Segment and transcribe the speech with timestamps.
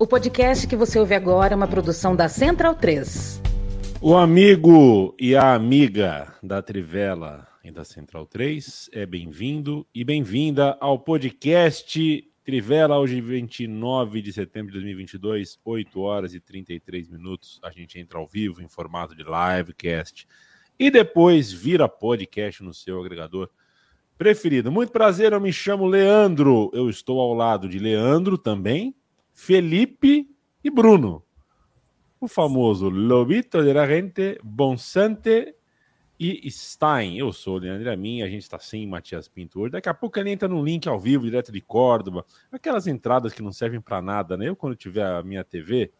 [0.00, 3.42] O podcast que você ouve agora é uma produção da Central 3.
[4.00, 10.78] O amigo e a amiga da Trivela e da Central 3 é bem-vindo e bem-vinda
[10.80, 17.58] ao podcast Trivela, hoje 29 de setembro de 2022, 8 horas e 33 minutos.
[17.64, 20.28] A gente entra ao vivo em formato de livecast
[20.78, 23.50] e depois vira podcast no seu agregador
[24.16, 24.70] preferido.
[24.70, 26.70] Muito prazer, eu me chamo Leandro.
[26.72, 28.94] Eu estou ao lado de Leandro também,
[29.38, 30.28] Felipe
[30.64, 31.24] e Bruno.
[32.20, 35.54] O famoso Lobito de la Gente, Bonsante
[36.18, 37.16] e Stein.
[37.16, 39.70] Eu sou o Leandro Amin, a gente está sem Matias Pinto hoje.
[39.70, 42.26] Daqui a pouco ele entra no link ao vivo, direto de Córdoba.
[42.50, 44.48] Aquelas entradas que não servem para nada, né?
[44.48, 45.92] Eu, quando tiver a minha TV,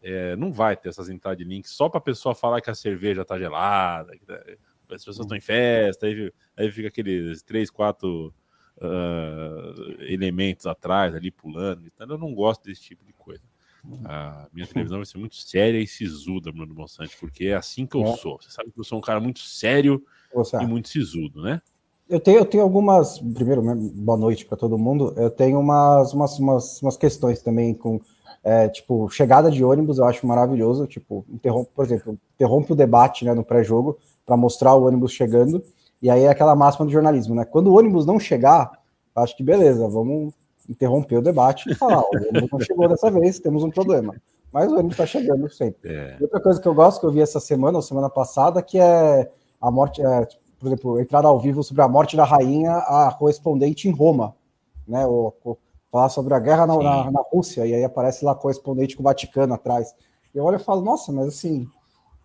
[0.00, 2.74] é, não vai ter essas entradas de link só para a pessoa falar que a
[2.74, 4.34] cerveja está gelada, tá,
[4.88, 8.32] as pessoas estão em festa, aí, aí fica aqueles três, quatro
[8.78, 11.86] uh, elementos atrás ali pulando.
[11.86, 13.42] Então, eu não gosto desse tipo de coisa.
[14.04, 17.96] A minha televisão vai ser muito séria e sisuda, Bruno Bonsante, porque é assim que
[17.96, 18.16] eu é.
[18.16, 18.38] sou.
[18.40, 20.02] Você sabe que eu sou um cara muito sério
[20.34, 20.56] Você.
[20.56, 21.60] e muito sisudo, né?
[22.08, 23.18] Eu tenho, eu tenho algumas.
[23.18, 25.12] Primeiro, né, boa noite para todo mundo.
[25.16, 28.00] Eu tenho umas, umas, umas, umas questões também com.
[28.44, 30.86] É, tipo, chegada de ônibus eu acho maravilhoso.
[30.86, 35.62] Tipo, interrompe, por exemplo, interrompe o debate né, no pré-jogo para mostrar o ônibus chegando.
[36.00, 37.44] E aí é aquela máxima do jornalismo, né?
[37.44, 38.70] Quando o ônibus não chegar,
[39.14, 40.34] acho que beleza, vamos
[40.68, 44.14] interromper o debate e falar: o ônibus não chegou dessa vez, temos um problema.
[44.52, 45.92] Mas o ônibus está chegando sempre.
[45.92, 46.16] É.
[46.20, 49.30] Outra coisa que eu gosto, que eu vi essa semana, ou semana passada, que é
[49.60, 50.26] a morte, é,
[50.58, 54.34] por exemplo, entrada ao vivo sobre a morte da rainha, a correspondente em Roma,
[54.86, 55.06] né?
[55.06, 55.58] Ou, ou
[55.90, 59.02] falar sobre a guerra na, na, na, Rússia, e aí aparece lá a correspondente com
[59.02, 59.94] o Vaticano atrás.
[60.34, 61.66] Eu olho e falo, nossa, mas assim,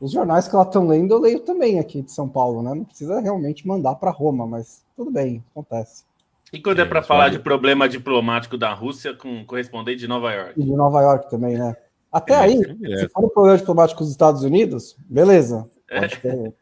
[0.02, 2.73] os jornais que ela estão lendo, eu leio também aqui de São Paulo, né?
[2.73, 6.03] Não precisa realmente mandar para Roma, mas tudo bem, acontece.
[6.52, 10.33] E quando é, é para falar de problema diplomático da Rússia com correspondente de Nova
[10.33, 10.59] York?
[10.59, 11.77] E de Nova York também, né?
[12.11, 12.97] Até é, aí, é.
[12.97, 15.69] se for um problema diplomático com os Estados Unidos, beleza.
[15.88, 16.07] É.
[16.07, 16.53] Ter,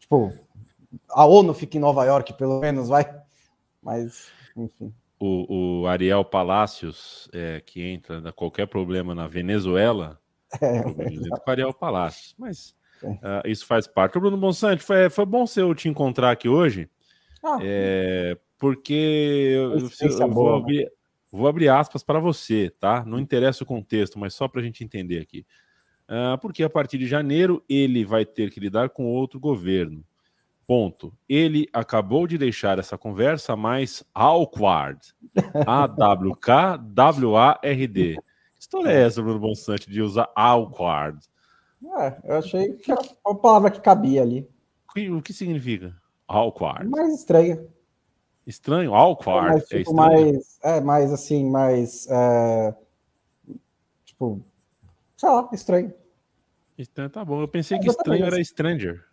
[0.00, 0.32] tipo,
[1.10, 3.06] a ONU fica em Nova York, pelo menos, vai.
[3.82, 4.92] Mas, enfim.
[5.20, 10.18] O, o Ariel Palácios, é, que entra qualquer problema na Venezuela,
[10.60, 12.34] é, com Ariel Palácios.
[12.38, 14.16] Mas uh, isso faz parte.
[14.16, 16.88] O Bruno Bonsante, foi, foi bom eu te encontrar aqui hoje.
[17.42, 20.90] Ah, é, porque eu, eu, eu vou, abrir,
[21.30, 23.04] vou, abrir, aspas para você, tá?
[23.04, 25.46] Não interessa o contexto, mas só para a gente entender aqui.
[26.08, 30.04] Uh, porque a partir de janeiro ele vai ter que lidar com outro governo.
[30.66, 31.12] Ponto.
[31.28, 34.98] Ele acabou de deixar essa conversa mais awkward.
[35.66, 36.76] A-W-K-W-A-R-D.
[38.14, 41.18] Que história é essa, Bruno Bonsante, de usar awkward?
[41.84, 44.48] É, eu achei que era uma palavra que cabia ali.
[45.10, 45.94] O que significa?
[46.26, 46.88] Awkward.
[46.88, 47.64] Mais estranha.
[48.46, 49.48] Estranho, awkward.
[49.48, 52.06] É, mas, é tipo, é mais, é, mais assim, mais.
[52.08, 52.74] É,
[54.04, 54.40] tipo,
[55.16, 55.92] sei lá, estranho.
[56.78, 57.40] Estranho, tá bom.
[57.40, 59.04] Eu pensei é, que estranho era stranger.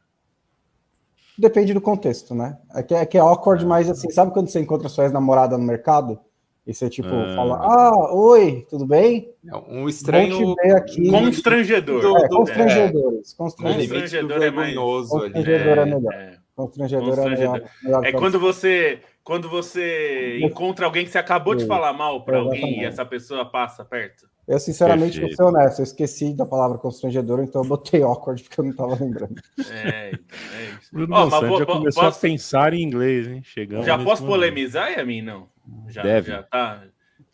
[1.37, 2.59] Depende do contexto, né?
[2.75, 5.63] É que é, que é awkward, mas assim, sabe quando você encontra sua ex-namorada no
[5.63, 6.19] mercado?
[6.65, 7.35] E você, tipo, ah.
[7.35, 9.29] fala, ah, oi, tudo bem?
[9.67, 11.09] um estranho aqui.
[11.09, 12.23] constrangedor.
[12.23, 13.33] É, constrangedores.
[13.33, 14.75] Constrangedor, constrangedor é mais...
[14.75, 16.39] Constrangedor é melhor.
[16.55, 17.57] Constrangedor, constrangedor.
[17.57, 18.05] é melhor.
[18.05, 22.81] É quando você quando você encontra alguém que você acabou de falar mal para alguém
[22.81, 24.27] e essa pessoa passa perto?
[24.45, 28.59] Eu, sinceramente, vou ser honesto, eu esqueci da palavra constrangedor, então eu botei awkward porque
[28.59, 29.41] eu não estava lembrando.
[29.69, 30.89] É, então, é isso.
[30.91, 32.17] Bruno oh, mas já começou posso...
[32.17, 33.41] a pensar em inglês, hein?
[33.43, 34.41] Chegando já posso momento.
[34.41, 35.21] polemizar, Yamin?
[35.21, 35.49] Não.
[35.87, 36.31] Já, Deve.
[36.31, 36.83] Já tá...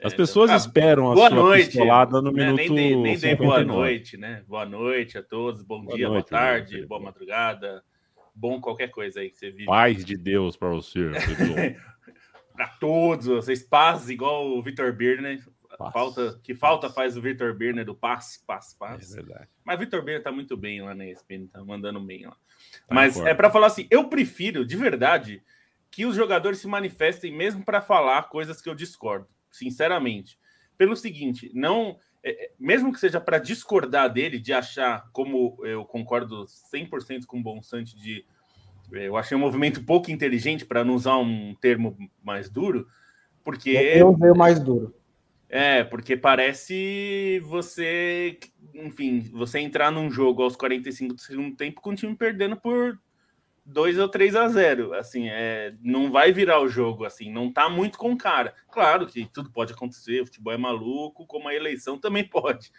[0.02, 1.66] As pessoas é, esperam a boa sua noite.
[1.66, 2.58] pistolada no minuto.
[2.58, 4.44] Nem dei, nem dei boa noite, né?
[4.48, 7.84] Boa noite a todos, bom boa dia, noite, boa tarde, boa madrugada,
[8.34, 9.66] bom qualquer coisa aí que você vive.
[9.66, 11.12] Paz de Deus para você.
[12.56, 15.42] para todos, vocês paz igual o Vitor Birner.
[15.92, 19.12] Falta, que falta faz o Vitor Birner do paz, paz, paz.
[19.12, 19.48] É verdade.
[19.64, 22.32] Mas o Vitor Birner tá muito bem lá na ESPN, tá mandando bem lá.
[22.32, 25.42] Tá Mas é para falar assim, eu prefiro, de verdade,
[25.90, 30.38] que os jogadores se manifestem mesmo para falar coisas que eu discordo, sinceramente.
[30.78, 35.86] Pelo seguinte, não é, é mesmo que seja para discordar dele, de achar, como eu
[35.86, 38.26] concordo 100% com o Bonsante, de
[38.92, 42.88] eu achei um movimento pouco inteligente, para não usar um termo mais duro,
[43.44, 43.70] porque.
[43.70, 44.96] Eu vejo mais duro.
[45.50, 48.38] É, porque parece você,
[48.76, 53.00] enfim, você entrar num jogo aos 45 do segundo tempo com o time perdendo por
[53.66, 54.94] 2 ou 3 a 0.
[54.94, 58.54] Assim, é, não vai virar o jogo assim, não tá muito com cara.
[58.72, 62.72] Claro que tudo pode acontecer, o futebol é maluco, como a eleição também pode.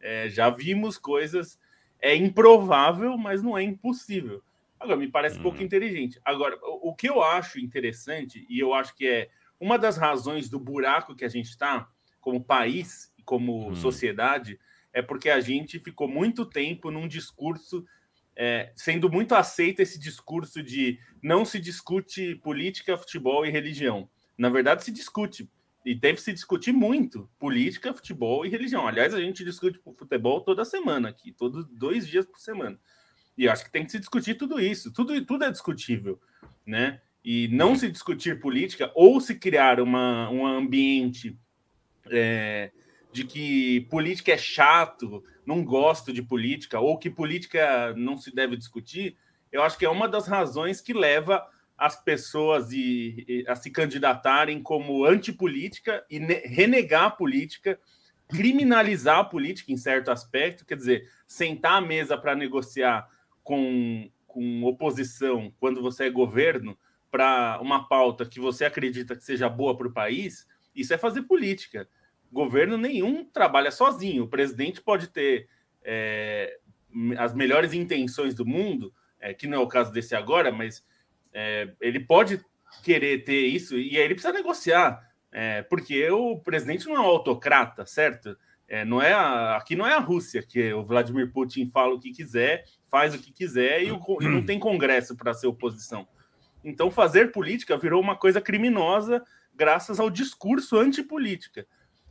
[0.00, 1.58] É, já vimos coisas,
[2.00, 4.42] é improvável, mas não é impossível.
[4.78, 5.42] Agora, me parece hum.
[5.42, 5.64] pouco uhum.
[5.64, 6.20] inteligente.
[6.24, 9.28] Agora, o, que eu acho interessante, e eu acho que é
[9.60, 11.88] uma das razões do buraco que a gente está
[12.22, 13.74] como país, como hum.
[13.74, 14.58] sociedade
[14.92, 17.84] é porque a gente ficou muito tempo num discurso
[18.36, 24.08] é, sendo muito aceito esse discurso de não se discute política, futebol e religião.
[24.36, 25.50] Na verdade, se discute
[25.84, 28.86] e deve se discutir muito política, futebol e religião.
[28.86, 32.78] Aliás, a gente discute futebol toda semana aqui, todos dois dias por semana.
[33.36, 34.92] E acho que tem que se discutir tudo isso.
[34.92, 36.20] Tudo, tudo é discutível,
[36.66, 37.00] né?
[37.24, 41.38] E não se discutir política ou se criar uma, um ambiente
[42.10, 42.70] é,
[43.12, 48.56] de que política é chato, não gosto de política, ou que política não se deve
[48.56, 49.16] discutir,
[49.50, 51.46] eu acho que é uma das razões que leva
[51.76, 52.68] as pessoas
[53.48, 57.78] a se candidatarem como antipolítica e ne, renegar a política,
[58.28, 63.08] criminalizar a política em certo aspecto, quer dizer, sentar à mesa para negociar
[63.42, 66.78] com, com oposição quando você é governo
[67.10, 71.22] para uma pauta que você acredita que seja boa para o país, isso é fazer
[71.22, 71.88] política.
[72.30, 74.24] Governo nenhum trabalha sozinho.
[74.24, 75.48] O presidente pode ter
[75.82, 76.58] é,
[77.18, 80.84] as melhores intenções do mundo, é, que não é o caso desse agora, mas
[81.32, 82.44] é, ele pode
[82.82, 87.04] querer ter isso e aí ele precisa negociar, é, porque o presidente não é um
[87.04, 88.36] autocrata, certo?
[88.68, 92.00] É, não é a, aqui não é a Rússia que o Vladimir Putin fala o
[92.00, 96.08] que quiser, faz o que quiser e, o, e não tem congresso para ser oposição.
[96.64, 99.22] Então fazer política virou uma coisa criminosa
[99.62, 101.64] graças ao discurso antipolítica.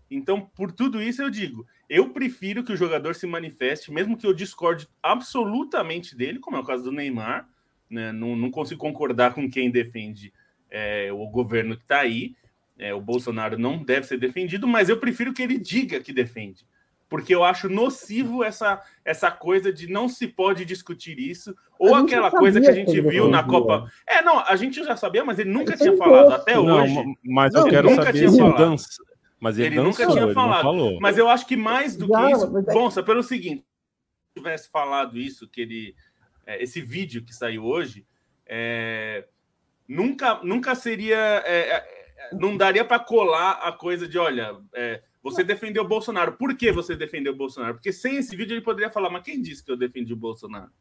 [0.10, 4.26] Então, por tudo isso, eu digo: eu prefiro que o jogador se manifeste, mesmo que
[4.26, 7.46] eu discorde absolutamente dele, como é o caso do Neymar,
[7.90, 8.14] né?
[8.14, 10.32] Não, não consigo concordar com quem defende
[10.70, 12.36] é, o governo que está aí.
[12.80, 16.66] É, o Bolsonaro não deve ser defendido, mas eu prefiro que ele diga que defende.
[17.12, 22.32] Porque eu acho nocivo essa, essa coisa de não se pode discutir isso, ou aquela
[22.32, 23.92] coisa que a gente viu na Copa.
[24.08, 27.04] É, não, a gente já sabia, mas ele nunca tinha falado até não, hoje.
[27.22, 28.88] Mas eu quero saber se dança.
[29.42, 30.62] Mas ele, ele dançou, nunca tinha falado.
[30.62, 31.00] Falou.
[31.02, 33.66] Mas eu acho que mais do que isso, é bom, só pelo seguinte,
[34.30, 35.96] se tivesse falado isso, que ele
[36.46, 38.06] é, esse vídeo que saiu hoje,
[38.46, 39.26] é,
[39.86, 41.44] nunca, nunca seria.
[41.46, 46.34] É, é não daria para colar a coisa de, olha, é, você defendeu o Bolsonaro.
[46.34, 47.76] Por que você defendeu o Bolsonaro?
[47.76, 50.72] Porque sem esse vídeo ele poderia falar, mas quem disse que eu defendi o Bolsonaro?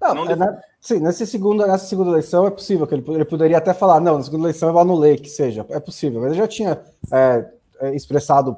[0.00, 0.46] Não, não defend...
[0.46, 4.00] né, sim, nessa segunda, nessa segunda eleição é possível que ele, ele poderia até falar,
[4.00, 6.80] não, na segunda eleição eu anulei, que seja, é possível, mas ele já tinha
[7.12, 8.56] é, expressado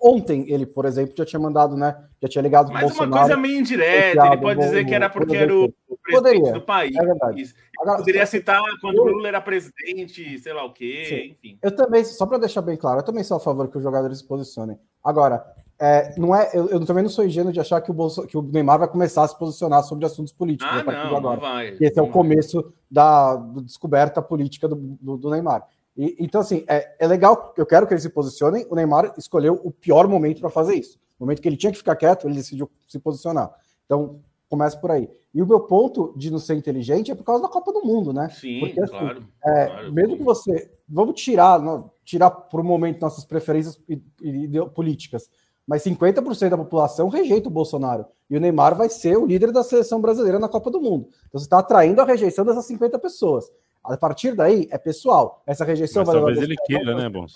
[0.00, 1.96] Ontem ele, por exemplo, já tinha mandado, né?
[2.20, 3.10] Já tinha ligado Mas Bolsonaro.
[3.10, 6.38] Mas uma coisa meio indireta, ele pode dizer que era porque era o, o presidente
[6.40, 6.96] Poderia, do país.
[6.96, 7.54] É verdade.
[7.80, 11.32] Agora, poderia citar quando o Lula era presidente, sei lá o quê, sim.
[11.32, 11.58] enfim.
[11.62, 14.18] Eu também, só para deixar bem claro, eu também sou a favor que os jogadores
[14.18, 14.78] se posicionem.
[15.02, 15.44] Agora,
[15.78, 18.36] é, não é, eu, eu, também não sou ingênuo de achar que o, Bolso, que
[18.36, 21.16] o Neymar vai começar a se posicionar sobre assuntos políticos ah, a partir não, de
[21.16, 21.36] agora.
[21.36, 25.66] Não vai, esse é o começo da, da descoberta política do, do, do Neymar.
[25.96, 28.66] E, então, assim, é, é legal, eu quero que eles se posicionem.
[28.70, 30.98] O Neymar escolheu o pior momento para fazer isso.
[31.18, 33.50] No momento que ele tinha que ficar quieto, ele decidiu se posicionar.
[33.84, 35.08] Então, começa por aí.
[35.32, 38.12] E o meu ponto de não ser inteligente é por causa da Copa do Mundo,
[38.12, 38.28] né?
[38.30, 39.92] Sim, Porque, assim, claro, é, claro.
[39.92, 40.70] Mesmo que você.
[40.88, 45.28] Vamos tirar, não, tirar por um momento nossas preferências e, e, políticas,
[45.66, 48.06] mas 50% da população rejeita o Bolsonaro.
[48.30, 51.08] E o Neymar vai ser o líder da seleção brasileira na Copa do Mundo.
[51.28, 53.50] Então você está atraindo a rejeição dessas 50 pessoas.
[53.88, 55.42] A partir daí é pessoal.
[55.46, 57.26] Essa rejeição Mas vai talvez ele queira, né, bom?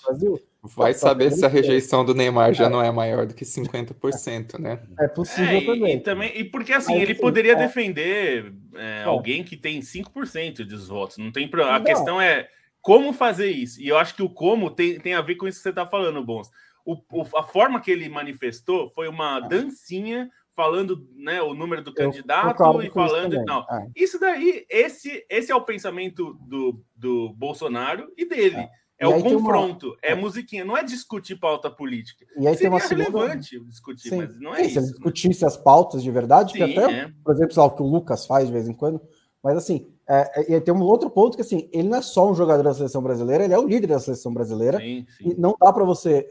[0.75, 2.69] Vai saber se a rejeição do Neymar já é.
[2.69, 4.79] não é maior do que 50%, né?
[4.99, 5.95] É possível é, também.
[5.95, 6.31] E, também.
[6.39, 7.55] E porque assim, Aí, ele poderia é.
[7.55, 11.17] defender é, alguém que tem 5% dos votos.
[11.17, 11.75] Não tem problema.
[11.75, 11.85] A não.
[11.85, 12.47] questão é
[12.81, 13.81] como fazer isso.
[13.81, 15.85] E eu acho que o como tem, tem a ver com isso que você está
[15.85, 16.49] falando, Bons.
[16.85, 20.29] O, o, a forma que ele manifestou foi uma dancinha
[20.61, 23.65] falando né, o número do candidato e falando e tal.
[23.67, 23.87] É.
[23.95, 28.57] Isso daí, esse, esse é o pensamento do, do Bolsonaro e dele.
[28.57, 28.69] É,
[29.05, 29.97] é o confronto, uma...
[30.03, 32.23] é, é musiquinha, não é discutir pauta política.
[32.37, 33.19] E aí Seria tem uma segunda...
[33.19, 34.17] relevante discutir, Sim.
[34.17, 34.73] mas não é Sim, isso.
[34.73, 37.11] Se ele discutisse as pautas de verdade, Sim, que até, é.
[37.23, 39.01] por exemplo, lá, o que o Lucas faz de vez em quando,
[39.43, 42.35] mas assim, é, é, tem um outro ponto que assim, ele não é só um
[42.35, 44.77] jogador da seleção brasileira, ele é o líder da seleção brasileira.
[44.77, 45.29] Sim, sim.
[45.29, 46.27] E não dá para você,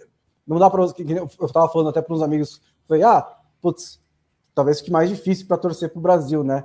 [0.47, 3.27] não dá para você, eu estava falando até para uns amigos, falei, ah,
[3.61, 4.00] putz,
[4.61, 6.65] talvez fique mais difícil para torcer para o Brasil, né?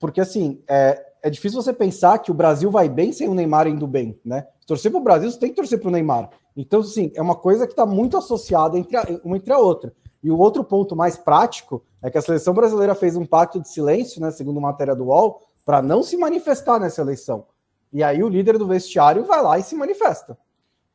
[0.00, 3.66] Porque assim, é, é difícil você pensar que o Brasil vai bem sem o Neymar
[3.66, 4.46] indo bem, né?
[4.66, 6.30] Torcer para o Brasil, você tem que torcer para o Neymar.
[6.56, 9.92] Então, assim, é uma coisa que está muito associada entre a, uma entre a outra.
[10.22, 13.68] E o outro ponto mais prático é que a seleção brasileira fez um pacto de
[13.68, 17.44] silêncio, né, segundo matéria do UOL, para não se manifestar nessa eleição.
[17.92, 20.38] E aí o líder do vestiário vai lá e se manifesta.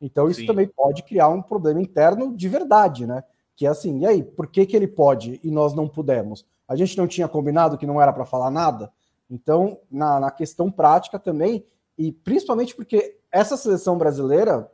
[0.00, 0.46] Então isso Sim.
[0.46, 3.22] também pode criar um problema interno de verdade, né?
[3.60, 6.46] Que é assim, e aí, por que, que ele pode e nós não pudemos?
[6.66, 8.90] A gente não tinha combinado que não era para falar nada?
[9.30, 11.66] Então, na, na questão prática também,
[11.98, 14.72] e principalmente porque essa seleção brasileira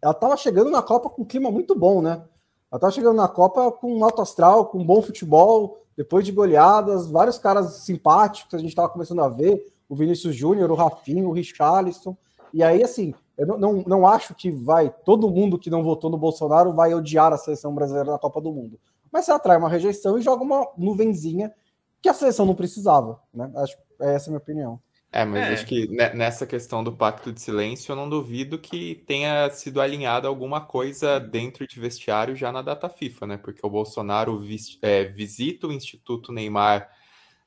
[0.00, 2.22] ela estava chegando na Copa com um clima muito bom, né?
[2.70, 6.30] Ela tá chegando na Copa com um alto astral, com um bom futebol, depois de
[6.30, 11.30] goleadas, vários caras simpáticos, a gente estava começando a ver, o Vinícius Júnior, o Rafinho,
[11.30, 12.16] o Richarlison.
[12.54, 16.10] E aí, assim, eu não, não, não acho que vai, todo mundo que não votou
[16.10, 18.78] no Bolsonaro vai odiar a seleção brasileira na Copa do Mundo.
[19.10, 21.52] Mas você atrai uma rejeição e joga uma nuvenzinha
[22.00, 23.50] que a seleção não precisava, né?
[23.56, 24.80] Acho essa é a minha opinião.
[25.14, 25.52] É, mas é.
[25.52, 30.26] acho que nessa questão do pacto de silêncio, eu não duvido que tenha sido alinhada
[30.26, 33.36] alguma coisa dentro de vestiário já na data FIFA, né?
[33.36, 36.90] Porque o Bolsonaro vis é, visita o Instituto Neymar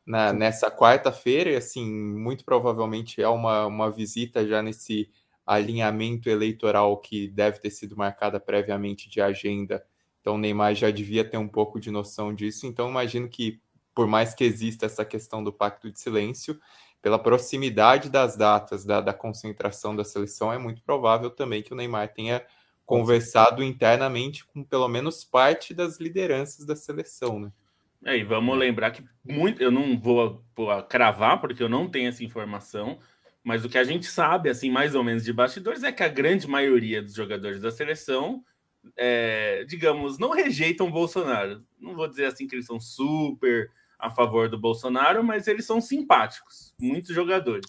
[0.06, 5.10] na, nessa quarta-feira, e assim, muito provavelmente é uma, uma visita já nesse
[5.46, 9.86] alinhamento eleitoral que deve ter sido marcada previamente de agenda.
[10.20, 12.66] Então, Neymar já devia ter um pouco de noção disso.
[12.66, 13.62] Então, imagino que,
[13.94, 16.60] por mais que exista essa questão do pacto de silêncio,
[17.02, 21.76] pela proximidade das datas da, da, concentração da seleção, é muito provável também que o
[21.76, 22.44] Neymar tenha
[22.84, 27.52] conversado internamente com pelo menos parte das lideranças da seleção, né?
[28.04, 32.10] É, e vamos lembrar que muito, eu não vou, vou cravar porque eu não tenho
[32.10, 33.00] essa informação,
[33.46, 36.08] mas o que a gente sabe, assim, mais ou menos de bastidores, é que a
[36.08, 38.44] grande maioria dos jogadores da seleção,
[38.98, 41.64] é, digamos, não rejeitam o Bolsonaro.
[41.80, 45.80] Não vou dizer assim que eles são super a favor do Bolsonaro, mas eles são
[45.80, 47.68] simpáticos, muitos jogadores.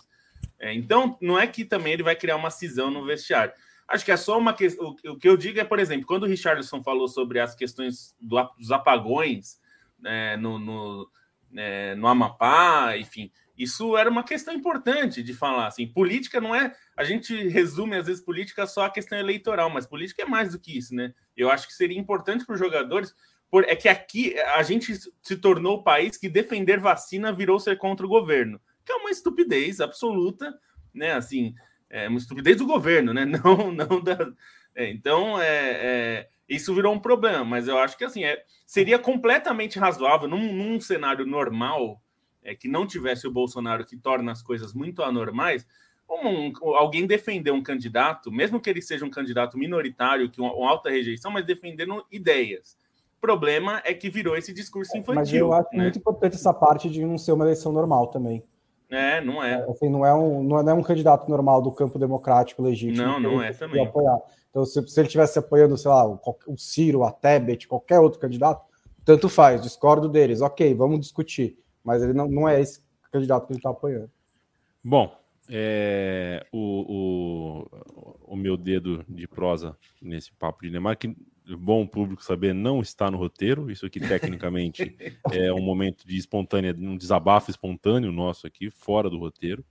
[0.59, 3.53] É, então, não é que também ele vai criar uma cisão no vestiário.
[3.87, 4.97] Acho que é só uma questão.
[5.05, 8.43] O que eu digo é, por exemplo, quando o Richardson falou sobre as questões do,
[8.59, 9.61] dos apagões
[10.03, 11.11] é, no, no,
[11.55, 15.69] é, no Amapá, enfim, isso era uma questão importante de falar.
[15.69, 16.75] Assim, política não é.
[16.97, 20.59] A gente resume, às vezes, política só a questão eleitoral, mas política é mais do
[20.59, 21.15] que isso, né?
[21.37, 23.15] Eu acho que seria importante para os jogadores
[23.51, 27.79] por, é que aqui a gente se tornou o país que defender vacina virou ser
[27.79, 30.53] contra o governo, que é uma estupidez absoluta,
[30.93, 31.13] né?
[31.13, 31.55] Assim,
[31.89, 33.25] é uma estupidez do governo, né?
[33.25, 34.19] Não, não da.
[34.75, 38.99] É, então, é, é, isso virou um problema, mas eu acho que assim é, seria
[38.99, 42.03] completamente razoável num, num cenário normal
[42.47, 45.67] é, que não tivesse o Bolsonaro que torna as coisas muito anormais.
[46.09, 50.71] Um, alguém defender um candidato, mesmo que ele seja um candidato minoritário, que uma, uma
[50.71, 52.79] alta rejeição, mas defendendo ideias
[53.21, 55.17] problema é que virou esse discurso infantil.
[55.17, 55.83] Mas eu acho né?
[55.83, 58.45] muito importante essa parte de não ser uma eleição normal também.
[58.89, 59.65] É, não é.
[59.69, 63.05] Assim, não, é um, não, é, não é um candidato normal do campo democrático legítimo.
[63.05, 63.85] Não, não é também.
[63.85, 64.17] Apoiar.
[64.49, 68.21] Então, se, se ele estivesse apoiando, sei lá, o, o Ciro, a Tebet, qualquer outro
[68.21, 68.65] candidato,
[69.05, 71.59] tanto faz, discordo deles, ok, vamos discutir.
[71.87, 74.11] Mas ele não, não é esse candidato que ele está apoiando.
[74.83, 75.17] Bom,
[75.49, 81.17] é, o, o, o meu dedo de prosa nesse papo de Neymar, que
[81.57, 83.71] bom público saber, não está no roteiro.
[83.71, 84.97] Isso aqui, tecnicamente,
[85.31, 89.65] é um momento de espontânea, um desabafo espontâneo nosso aqui, fora do roteiro.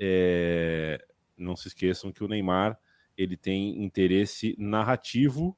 [0.00, 1.00] É...
[1.38, 2.76] Não se esqueçam que o Neymar
[3.16, 5.56] ele tem interesse narrativo,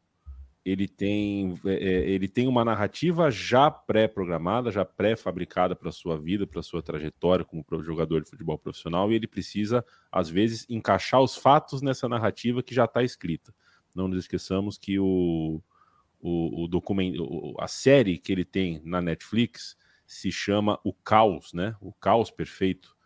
[0.69, 6.19] ele tem, é, é ele tem uma narrativa já pré-programada, já pré-fabricada para a sua
[6.19, 10.67] vida, para a sua trajetória como jogador de futebol profissional, e ele precisa, às vezes,
[10.69, 13.55] encaixar os fatos nessa narrativa que já está escrita.
[13.95, 15.63] Não nos esqueçamos que o,
[16.21, 21.75] o, o documento, a série que ele tem na Netflix se chama O Caos, né?
[21.81, 22.97] O Caos Perfeito.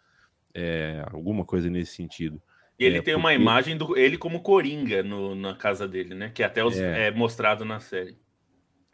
[0.55, 2.43] É, alguma coisa nesse sentido.
[2.79, 3.27] E ele é, tem porque...
[3.27, 6.31] uma imagem do ele como Coringa no, na casa dele, né?
[6.35, 7.09] Que até os, é...
[7.09, 8.17] é mostrado na série.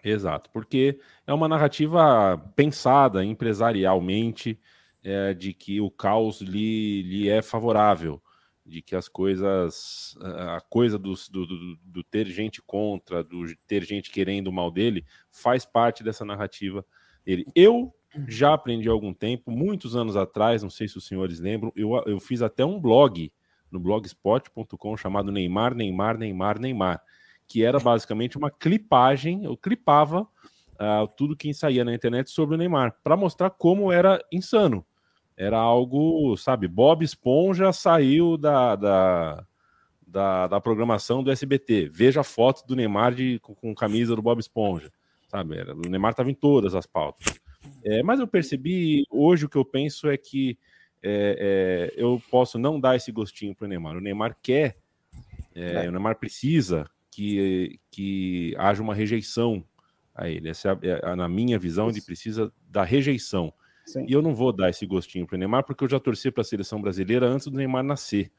[0.02, 4.58] Exato, porque é uma narrativa pensada empresarialmente
[5.02, 8.22] é, de que o caos lhe, lhe é favorável
[8.68, 14.10] de que as coisas, a coisa do, do, do, ter gente contra, do ter gente
[14.10, 16.84] querendo o mal dele, faz parte dessa narrativa
[17.24, 17.46] dele.
[17.54, 17.94] Eu
[18.28, 21.90] já aprendi há algum tempo, muitos anos atrás, não sei se os senhores lembram, eu,
[22.06, 23.32] eu fiz até um blog
[23.70, 27.02] no blogspot.com chamado Neymar, Neymar, Neymar, Neymar,
[27.46, 32.58] que era basicamente uma clipagem, eu clipava uh, tudo que saía na internet sobre o
[32.58, 34.84] Neymar, para mostrar como era insano
[35.38, 39.46] era algo, sabe, Bob Esponja saiu da, da,
[40.04, 41.88] da, da programação do SBT.
[41.94, 44.90] Veja a foto do Neymar de, com, com camisa do Bob Esponja.
[45.28, 47.38] Sabe, era, o Neymar estava em todas as pautas.
[47.84, 50.58] É, mas eu percebi, hoje o que eu penso é que
[51.02, 53.96] é, é, eu posso não dar esse gostinho para o Neymar.
[53.96, 54.76] O Neymar quer,
[55.54, 55.88] é, é.
[55.88, 59.64] o Neymar precisa que, que haja uma rejeição
[60.14, 60.48] a ele.
[60.48, 63.52] Essa é, na minha visão, ele precisa da rejeição.
[63.86, 64.04] Sim.
[64.06, 66.42] E eu não vou dar esse gostinho para o Neymar, porque eu já torci para
[66.42, 68.30] a seleção brasileira antes do Neymar nascer.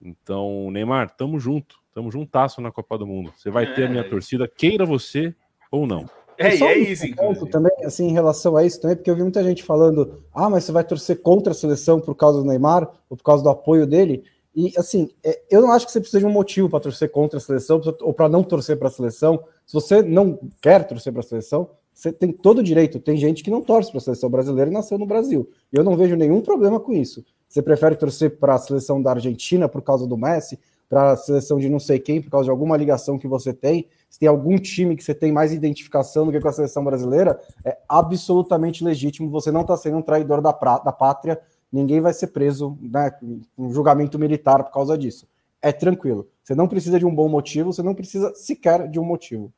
[0.00, 3.32] Então, Neymar, tamo junto, tamo juntasso na Copa do Mundo.
[3.36, 3.74] Você vai é.
[3.74, 5.34] ter a minha torcida, queira você
[5.70, 6.08] ou não.
[6.38, 7.04] É, e é isso.
[7.50, 10.64] Também, assim, em relação a isso também, porque eu vi muita gente falando, ah, mas
[10.64, 13.86] você vai torcer contra a seleção por causa do Neymar, ou por causa do apoio
[13.86, 14.22] dele.
[14.54, 17.38] E assim, é, eu não acho que você precisa de um motivo para torcer contra
[17.38, 19.42] a seleção ou para não torcer para a seleção.
[19.66, 23.00] Se você não quer torcer para a seleção, você tem todo o direito.
[23.00, 25.48] Tem gente que não torce para a seleção brasileira e nasceu no Brasil.
[25.72, 27.24] E eu não vejo nenhum problema com isso.
[27.48, 31.58] Você prefere torcer para a seleção da Argentina por causa do Messi, para a seleção
[31.58, 34.56] de não sei quem, por causa de alguma ligação que você tem, se tem algum
[34.58, 39.30] time que você tem mais identificação do que com a seleção brasileira, é absolutamente legítimo.
[39.30, 43.12] Você não está sendo um traidor da, pra, da pátria, ninguém vai ser preso, né,
[43.56, 45.28] um julgamento militar por causa disso.
[45.60, 46.28] É tranquilo.
[46.42, 49.52] Você não precisa de um bom motivo, você não precisa sequer de um motivo.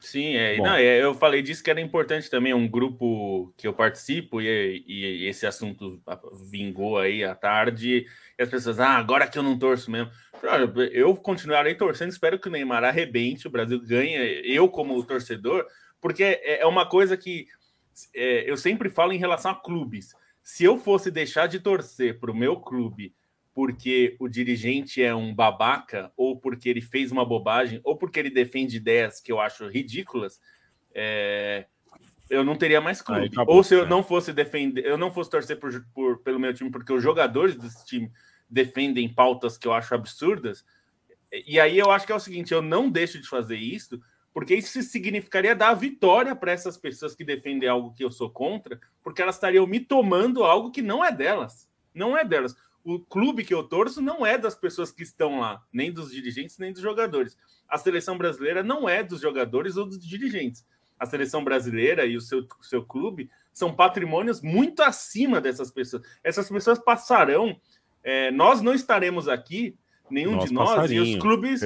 [0.00, 3.72] Sim, é, não, é, eu falei disso que era importante também, um grupo que eu
[3.72, 6.00] participo e, e, esse assunto
[6.50, 8.06] vingou aí à tarde,
[8.38, 10.10] e as pessoas, ah, agora que eu não torço mesmo.
[10.92, 15.66] Eu continuarei torcendo, espero que o Neymar arrebente, o Brasil ganhe, eu como torcedor,
[16.00, 17.48] porque é, é uma coisa que
[18.14, 20.14] é, eu sempre falo em relação a clubes.
[20.42, 23.12] Se eu fosse deixar de torcer para o meu clube
[23.58, 28.30] porque o dirigente é um babaca, ou porque ele fez uma bobagem, ou porque ele
[28.30, 30.40] defende ideias que eu acho ridículas,
[30.94, 31.66] é...
[32.30, 33.26] eu não teria mais clube.
[33.26, 36.54] Acabou, ou se eu não fosse defender, eu não fosse torcer por, por, pelo meu
[36.54, 38.12] time, porque os jogadores desse time
[38.48, 40.64] defendem pautas que eu acho absurdas.
[41.44, 44.00] E aí eu acho que é o seguinte: eu não deixo de fazer isso,
[44.32, 48.78] porque isso significaria dar vitória para essas pessoas que defendem algo que eu sou contra,
[49.02, 51.68] porque elas estariam me tomando algo que não é delas.
[51.92, 52.54] Não é delas
[52.88, 56.56] o clube que eu torço não é das pessoas que estão lá, nem dos dirigentes,
[56.56, 57.36] nem dos jogadores.
[57.68, 60.66] A seleção brasileira não é dos jogadores ou dos dirigentes.
[60.98, 66.02] A seleção brasileira e o seu, seu clube são patrimônios muito acima dessas pessoas.
[66.24, 67.60] Essas pessoas passarão.
[68.02, 69.76] É, nós não estaremos aqui,
[70.10, 71.60] nenhum de nós, e os clubes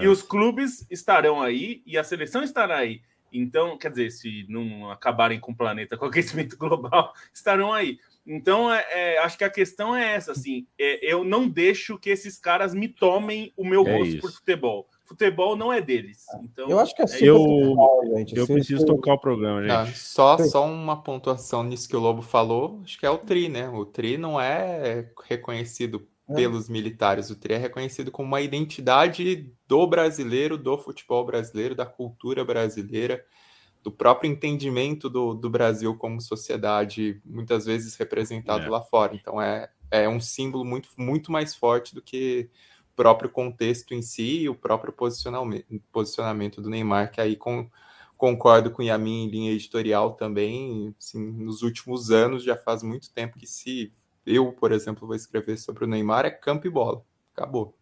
[0.00, 3.02] e os clubes estarão aí e a seleção estará aí.
[3.32, 7.98] Então, quer dizer, se não acabarem com o planeta com aquecimento global, estarão aí.
[8.30, 12.10] Então, é, é, acho que a questão é essa, assim, é, eu não deixo que
[12.10, 14.86] esses caras me tomem o meu é gosto por futebol.
[15.06, 16.26] Futebol não é deles.
[16.44, 17.74] Então, eu acho que é super eu,
[18.14, 18.36] gente.
[18.36, 19.72] Eu preciso tocar o programa, gente.
[19.72, 23.48] Ah, só, só uma pontuação nisso que o Lobo falou, acho que é o TRI,
[23.48, 23.70] né?
[23.70, 26.34] O TRI não é reconhecido é.
[26.34, 31.86] pelos militares, o TRI é reconhecido como uma identidade do brasileiro, do futebol brasileiro, da
[31.86, 33.24] cultura brasileira
[33.82, 38.68] do próprio entendimento do, do Brasil como sociedade, muitas vezes representado é.
[38.68, 39.14] lá fora.
[39.14, 42.50] Então é, é um símbolo muito, muito mais forte do que
[42.92, 47.70] o próprio contexto em si e o próprio posicionamento, posicionamento do Neymar, que aí com,
[48.16, 50.94] concordo com o Yamin em linha editorial também.
[50.98, 53.92] Assim, nos últimos anos já faz muito tempo que se
[54.26, 57.02] eu, por exemplo, vou escrever sobre o Neymar, é campo e bola.
[57.32, 57.74] Acabou.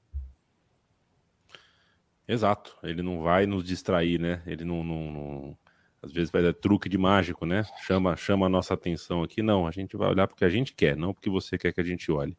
[2.28, 4.42] Exato, ele não vai nos distrair, né?
[4.46, 5.58] Ele não, não, não
[6.06, 7.64] às vezes vai dar truque de mágico, né?
[7.84, 9.42] Chama, chama a nossa atenção aqui.
[9.42, 11.84] Não, a gente vai olhar porque a gente quer, não porque você quer que a
[11.84, 12.36] gente olhe.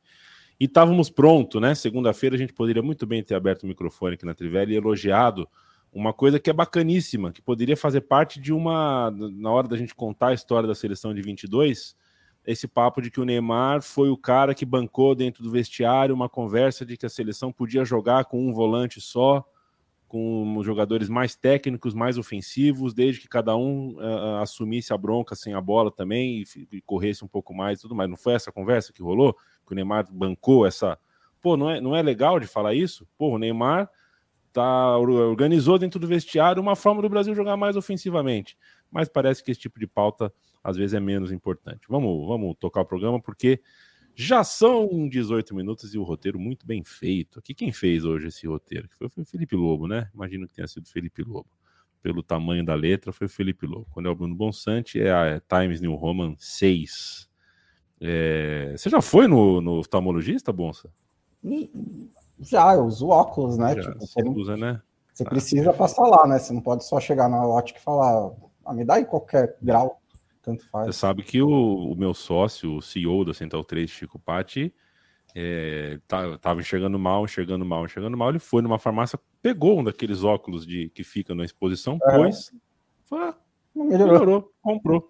[0.60, 1.76] E estávamos prontos, né?
[1.76, 5.48] Segunda-feira a gente poderia muito bem ter aberto o microfone aqui na Trivela e elogiado
[5.94, 9.12] uma coisa que é bacaníssima, que poderia fazer parte de uma.
[9.12, 11.96] Na hora da gente contar a história da seleção de 22,
[12.46, 16.30] esse papo de que o Neymar foi o cara que bancou dentro do vestiário uma
[16.30, 19.46] conversa de que a seleção podia jogar com um volante só
[20.08, 25.54] com jogadores mais técnicos, mais ofensivos, desde que cada um uh, assumisse a bronca sem
[25.54, 28.10] a bola também e, e, corresse um pouco mais e tudo mais.
[28.10, 29.36] Não foi essa conversa que rolou?
[29.66, 30.98] Que o Neymar bancou essa.
[31.42, 33.06] Pô, não é, não é legal de falar isso?
[33.18, 33.90] Pô, o Neymar
[34.54, 38.58] tá, organizou dentro do vestiário uma forma do Brasil jogar mais ofensivamente.
[38.90, 41.82] Mas parece que esse tipo de pauta às vezes é menos importante.
[41.90, 43.62] Vamos, vamos tocar o programa porque
[44.20, 47.38] já são 18 minutos e o roteiro muito bem feito.
[47.38, 48.90] Aqui quem fez hoje esse roteiro?
[48.98, 50.10] Foi, o Felipe Lobo, né?
[50.12, 51.46] Imagino que tenha sido Felipe Lobo.
[52.02, 53.86] Pelo tamanho da letra, foi o Felipe Lobo.
[53.92, 57.30] Quando é o Bruno Bonsante, é a é Times New Roman 6.
[58.02, 58.74] É...
[58.76, 60.92] Você já foi no, no oftalmologista, Bonsa?
[62.40, 63.76] Já, eu uso óculos, né?
[63.76, 64.82] Já, tipo, você, usa, né?
[65.14, 66.40] Você ah, precisa passar lá, né?
[66.40, 68.32] Você não pode só chegar na ótica e falar,
[68.66, 70.02] ah, me dá aí qualquer grau.
[70.48, 70.86] Tanto faz.
[70.86, 74.74] Você sabe que o, o meu sócio, o CEO da Central 3, Chico Patti,
[75.36, 78.30] é, tá, tava enxergando mal, enxergando mal, enxergando mal.
[78.30, 82.16] Ele foi numa farmácia, pegou um daqueles óculos de que fica na exposição, é.
[82.16, 82.54] pôs,
[83.04, 83.34] foi,
[83.76, 84.14] melhorou.
[84.14, 84.54] melhorou.
[84.62, 85.10] comprou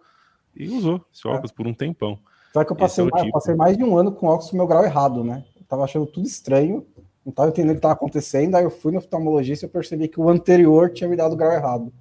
[0.56, 1.30] e usou esse é.
[1.30, 1.54] óculos é.
[1.54, 2.20] por um tempão.
[2.52, 3.32] Só que eu passei, é tipo.
[3.32, 5.46] passei mais de um ano com óculos com meu grau errado, né?
[5.56, 6.84] Eu tava achando tudo estranho,
[7.24, 8.56] não tava entendendo o que tava acontecendo.
[8.56, 11.52] Aí eu fui no oftalmologista e percebi que o anterior tinha me dado o grau
[11.52, 11.94] errado.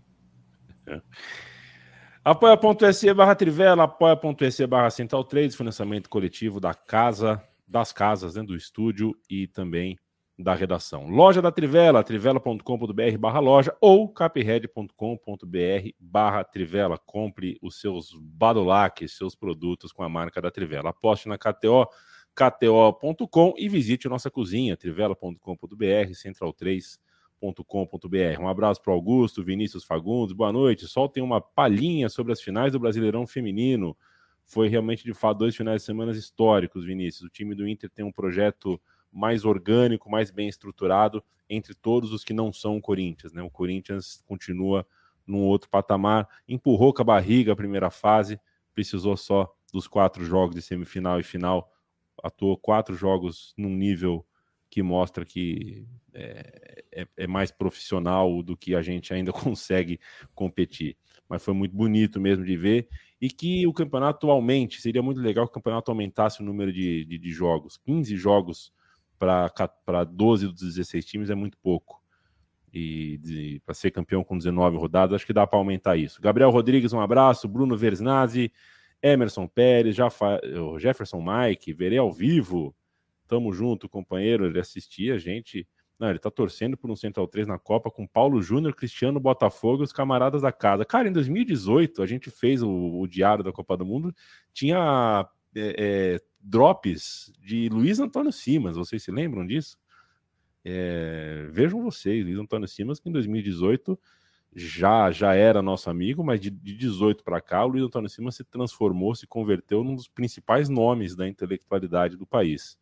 [0.87, 1.03] É.
[2.27, 8.57] Apoia.se barra Trivela, apoia.se barra Central 3, financiamento coletivo da casa, das casas, dentro do
[8.57, 9.97] estúdio e também
[10.37, 11.07] da redação.
[11.07, 16.99] Loja da Trivela, trivela.com.br barra loja ou capred.com.br barra Trivela.
[16.99, 20.91] Compre os seus badulaques, seus produtos com a marca da Trivela.
[20.91, 21.87] Aposte na KTO,
[22.35, 26.13] KTO.com e visite nossa cozinha, trivela.com.br,
[27.43, 28.41] central3.com.br.
[28.41, 30.87] Um abraço para Augusto, Vinícius Fagundes, boa noite.
[30.87, 33.97] Soltem uma palhinha sobre as finais do Brasileirão Feminino.
[34.45, 37.25] Foi realmente, de fato, dois finais de semana históricos, Vinícius.
[37.25, 38.81] O time do Inter tem um projeto
[39.13, 43.33] mais orgânico, mais bem estruturado entre todos os que não são o Corinthians.
[43.33, 43.43] Né?
[43.43, 44.87] O Corinthians continua
[45.27, 48.41] num outro patamar, empurrou com a barriga a primeira fase,
[48.75, 51.73] precisou só dos quatro jogos de semifinal e final,
[52.23, 54.25] atuou quatro jogos num nível
[54.77, 59.99] que mostra que é, é, é, mais profissional do que a gente ainda consegue
[60.35, 60.99] competir.
[61.27, 62.87] Mas foi muito bonito mesmo de ver
[63.19, 64.83] e que o campeonato aumente.
[64.83, 67.79] Seria muito legal que o campeonato aumentasse o número de, de, de jogos.
[67.79, 68.71] 15 jogos
[69.19, 72.03] para 12 dos 16 times é muito pouco.
[72.71, 76.21] E para ser campeão com 19 rodadas, acho que dá para aumentar isso.
[76.21, 77.49] Gabriel Rodrigues, um abraço.
[77.49, 78.53] Bruno Versnazzi,
[79.03, 79.97] Emerson Pérez,
[80.79, 82.77] Jefferson Mike, verei ao vivo.
[83.27, 84.47] Tamo junto, companheiro.
[84.47, 85.67] Ele assistia a gente.
[85.99, 89.83] Não, ele tá torcendo por um Central 3 na Copa com Paulo Júnior, Cristiano Botafogo
[89.83, 90.85] e os camaradas da casa.
[90.85, 94.15] Cara, em 2018, a gente fez o, o Diário da Copa do Mundo,
[94.53, 98.77] tinha é, é, drops de Luiz Antônio Simas.
[98.77, 99.79] Vocês se lembram disso?
[100.63, 103.99] É, vejam vocês, Luiz Antônio Simas, que em 2018
[104.53, 108.35] já já era nosso amigo, mas de, de 18 para cá, o Luiz Antônio Simas
[108.35, 112.79] se transformou, se converteu num dos principais nomes da intelectualidade do país.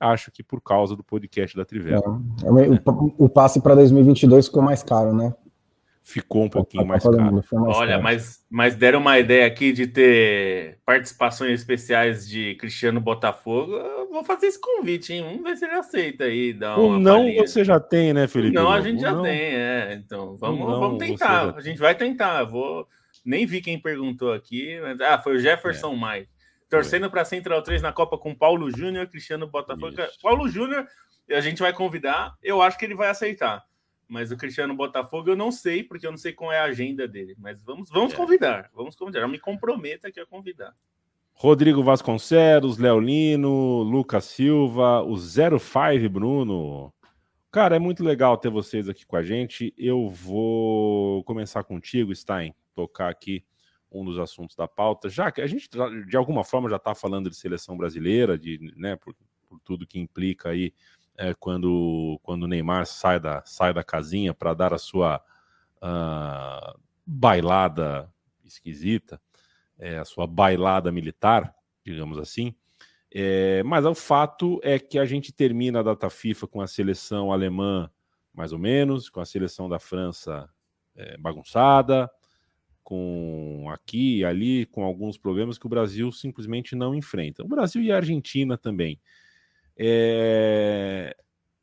[0.00, 2.20] Acho que por causa do podcast da Trivela.
[2.44, 5.34] É, o, o passe para 2022 ficou mais caro, né?
[6.08, 7.20] ficou um pouquinho mais caro.
[7.20, 8.02] Mais Olha, caro.
[8.02, 13.74] Mas, mas deram uma ideia aqui de ter participações especiais de Cristiano Botafogo.
[13.74, 15.22] Eu vou fazer esse convite, hein?
[15.22, 16.56] Vamos ver se ele aceita aí.
[16.78, 17.46] o não palhinha.
[17.46, 18.54] você já tem, né, Felipe?
[18.54, 19.22] Não, a gente já não.
[19.22, 20.00] tem, é.
[20.02, 21.54] Então, vamos, não, vamos tentar.
[21.54, 22.40] A gente vai tentar.
[22.40, 22.88] Eu vou...
[23.24, 25.96] Nem vi quem perguntou aqui, mas ah, foi o Jefferson é.
[25.96, 26.26] Mai.
[26.68, 30.00] Torcendo para Central 3 na Copa com Paulo Júnior, Cristiano Botafogo.
[30.00, 30.18] Isso.
[30.20, 30.86] Paulo Júnior,
[31.30, 32.36] a gente vai convidar.
[32.42, 33.64] Eu acho que ele vai aceitar.
[34.06, 37.06] Mas o Cristiano Botafogo eu não sei, porque eu não sei qual é a agenda
[37.06, 37.34] dele.
[37.38, 38.16] Mas vamos, vamos é.
[38.16, 38.70] convidar.
[38.74, 39.20] Vamos convidar.
[39.20, 40.74] Eu me comprometo aqui a convidar.
[41.32, 46.92] Rodrigo Vasconcelos, Leolino, Lucas Silva, o 05 Bruno.
[47.50, 49.72] Cara, é muito legal ter vocês aqui com a gente.
[49.78, 53.44] Eu vou começar contigo, Stein, tocar aqui
[53.90, 55.68] um dos assuntos da pauta, já que a gente
[56.06, 59.14] de alguma forma já está falando de seleção brasileira, de, né, por,
[59.48, 60.74] por tudo que implica aí
[61.16, 65.22] é, quando, quando o Neymar sai da, sai da casinha para dar a sua
[65.78, 68.12] uh, bailada
[68.44, 69.20] esquisita,
[69.78, 72.54] é, a sua bailada militar, digamos assim.
[73.10, 77.32] É, mas o fato é que a gente termina a data FIFA com a seleção
[77.32, 77.90] alemã,
[78.34, 80.48] mais ou menos, com a seleção da França
[80.94, 82.10] é, bagunçada,
[82.88, 87.44] com aqui e ali, com alguns problemas que o Brasil simplesmente não enfrenta.
[87.44, 88.98] O Brasil e a Argentina também.
[89.76, 91.14] É...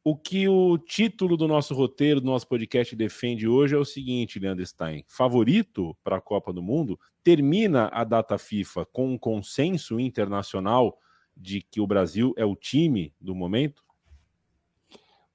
[0.03, 4.37] O que o título do nosso roteiro, do nosso podcast defende hoje é o seguinte,
[4.37, 9.99] Leandro Stein: favorito para a Copa do Mundo, termina a data FIFA com um consenso
[9.99, 10.95] internacional
[11.35, 13.83] de que o Brasil é o time do momento?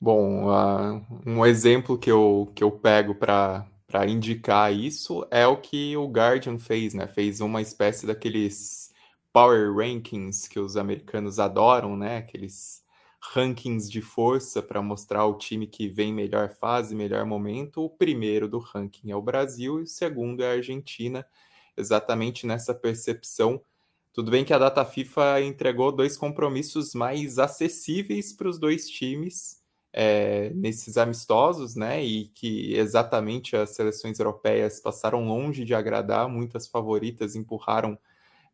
[0.00, 3.66] Bom, uh, um exemplo que eu, que eu pego para
[4.09, 7.07] indicar isso é o que o Guardian fez, né?
[7.07, 8.92] Fez uma espécie daqueles
[9.33, 12.18] power rankings que os americanos adoram, né?
[12.18, 12.85] Aqueles
[13.20, 17.85] rankings de força para mostrar o time que vem melhor fase, melhor momento.
[17.85, 21.26] O primeiro do ranking é o Brasil e o segundo é a Argentina,
[21.76, 23.61] exatamente nessa percepção.
[24.12, 29.60] Tudo bem que a data FIFA entregou dois compromissos mais acessíveis para os dois times
[29.92, 32.03] é, nesses amistosos, né?
[32.05, 37.98] E que exatamente as seleções europeias passaram longe de agradar, muitas favoritas empurraram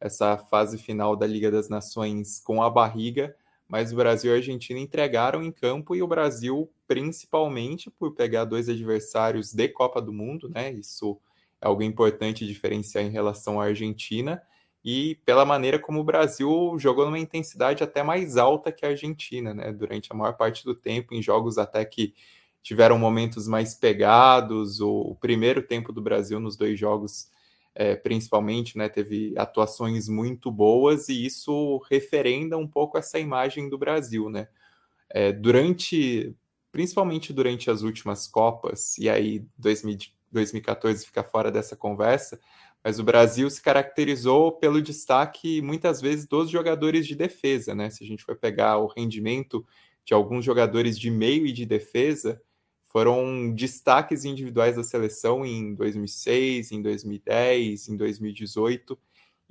[0.01, 3.35] essa fase final da Liga das Nações com a barriga,
[3.69, 8.45] mas o Brasil e a Argentina entregaram em campo e o Brasil, principalmente por pegar
[8.45, 10.71] dois adversários de Copa do Mundo, né?
[10.73, 11.19] Isso
[11.61, 14.41] é algo importante diferenciar em relação à Argentina
[14.87, 19.53] e pela maneira como o Brasil jogou numa intensidade até mais alta que a Argentina,
[19.53, 19.73] né?
[19.73, 22.15] Durante a maior parte do tempo, em jogos até que
[22.63, 24.81] tiveram momentos mais pegados.
[24.81, 27.29] O, primeiro tempo do Brasil nos dois jogos
[27.75, 33.77] é, principalmente, né, teve atuações muito boas e isso referenda um pouco essa imagem do
[33.77, 34.47] Brasil, né?
[35.11, 36.33] É, durante,
[36.71, 39.99] principalmente durante as últimas Copas, e aí 2000,
[40.31, 42.39] 2014 fica fora dessa conversa,
[42.87, 47.91] mas o Brasil se caracterizou pelo destaque muitas vezes dos jogadores de defesa, né?
[47.91, 49.67] Se a gente for pegar o rendimento
[50.05, 52.41] de alguns jogadores de meio e de defesa,
[52.85, 58.97] foram destaques individuais da seleção em 2006, em 2010, em 2018,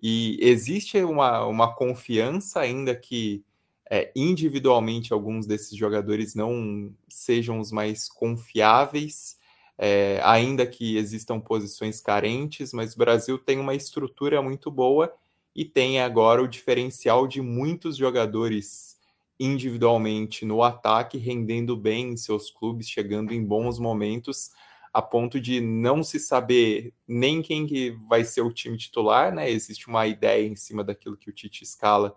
[0.02, 3.44] e existe uma, uma confiança ainda que
[3.92, 9.36] é, individualmente alguns desses jogadores não sejam os mais confiáveis,
[9.78, 15.14] é, ainda que existam posições carentes, mas o Brasil tem uma estrutura muito boa
[15.56, 18.96] e tem agora o diferencial de muitos jogadores
[19.40, 24.52] individualmente no ataque, rendendo bem em seus clubes, chegando em bons momentos,
[24.94, 29.50] a ponto de não se saber nem quem que vai ser o time titular, né?
[29.52, 32.16] Existe uma ideia em cima daquilo que o Tite escala,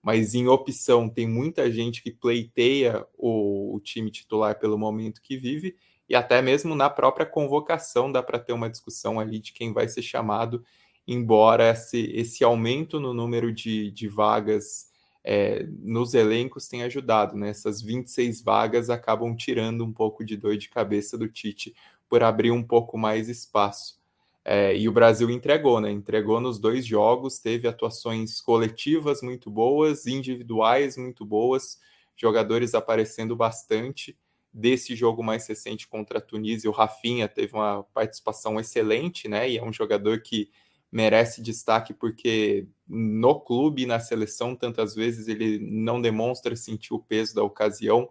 [0.00, 5.36] mas em opção tem muita gente que pleiteia o, o time titular pelo momento que
[5.36, 5.76] vive,
[6.10, 9.88] e até mesmo na própria convocação dá para ter uma discussão ali de quem vai
[9.88, 10.64] ser chamado,
[11.06, 14.90] embora esse, esse aumento no número de, de vagas
[15.22, 17.50] é, nos elencos tem ajudado, né?
[17.50, 21.76] Essas 26 vagas acabam tirando um pouco de dor de cabeça do Tite
[22.08, 24.00] por abrir um pouco mais espaço.
[24.44, 25.92] É, e o Brasil entregou, né?
[25.92, 31.78] Entregou nos dois jogos, teve atuações coletivas muito boas, individuais muito boas,
[32.16, 34.18] jogadores aparecendo bastante.
[34.52, 39.48] Desse jogo mais recente contra a Tunísia, o Rafinha teve uma participação excelente, né?
[39.48, 40.50] E é um jogador que
[40.90, 46.98] merece destaque porque no clube e na seleção, tantas vezes ele não demonstra sentir o
[46.98, 48.08] peso da ocasião.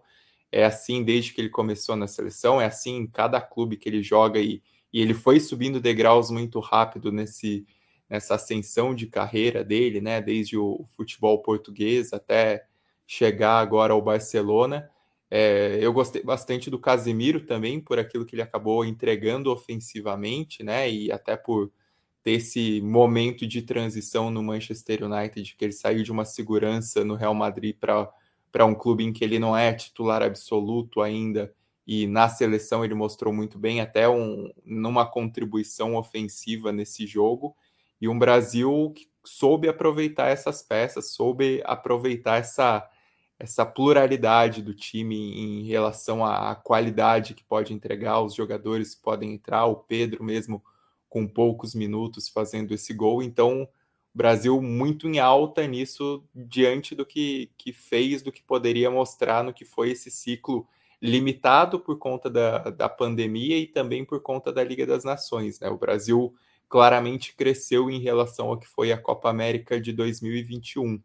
[0.50, 4.02] É assim desde que ele começou na seleção, é assim em cada clube que ele
[4.02, 7.66] joga e, e ele foi subindo degraus muito rápido nesse,
[8.08, 10.20] nessa ascensão de carreira dele, né?
[10.20, 12.66] Desde o futebol português até
[13.06, 14.90] chegar agora ao Barcelona.
[15.30, 20.90] É, eu gostei bastante do Casemiro também, por aquilo que ele acabou entregando ofensivamente, né?
[20.90, 21.70] E até por
[22.22, 27.14] ter esse momento de transição no Manchester United, que ele saiu de uma segurança no
[27.14, 31.54] Real Madrid para um clube em que ele não é titular absoluto ainda,
[31.86, 37.56] e na seleção ele mostrou muito bem, até um, numa contribuição ofensiva nesse jogo,
[38.00, 42.86] e um Brasil que soube aproveitar essas peças, soube aproveitar essa,
[43.40, 49.32] essa pluralidade do time em relação à qualidade que pode entregar, os jogadores que podem
[49.32, 50.62] entrar, o Pedro mesmo
[51.08, 53.22] com poucos minutos fazendo esse gol.
[53.22, 53.68] Então, o
[54.14, 59.54] Brasil muito em alta nisso, diante do que, que fez, do que poderia mostrar no
[59.54, 60.68] que foi esse ciclo
[61.00, 65.58] limitado por conta da, da pandemia e também por conta da Liga das Nações.
[65.58, 65.70] Né?
[65.70, 66.34] O Brasil
[66.68, 71.02] claramente cresceu em relação ao que foi a Copa América de 2021.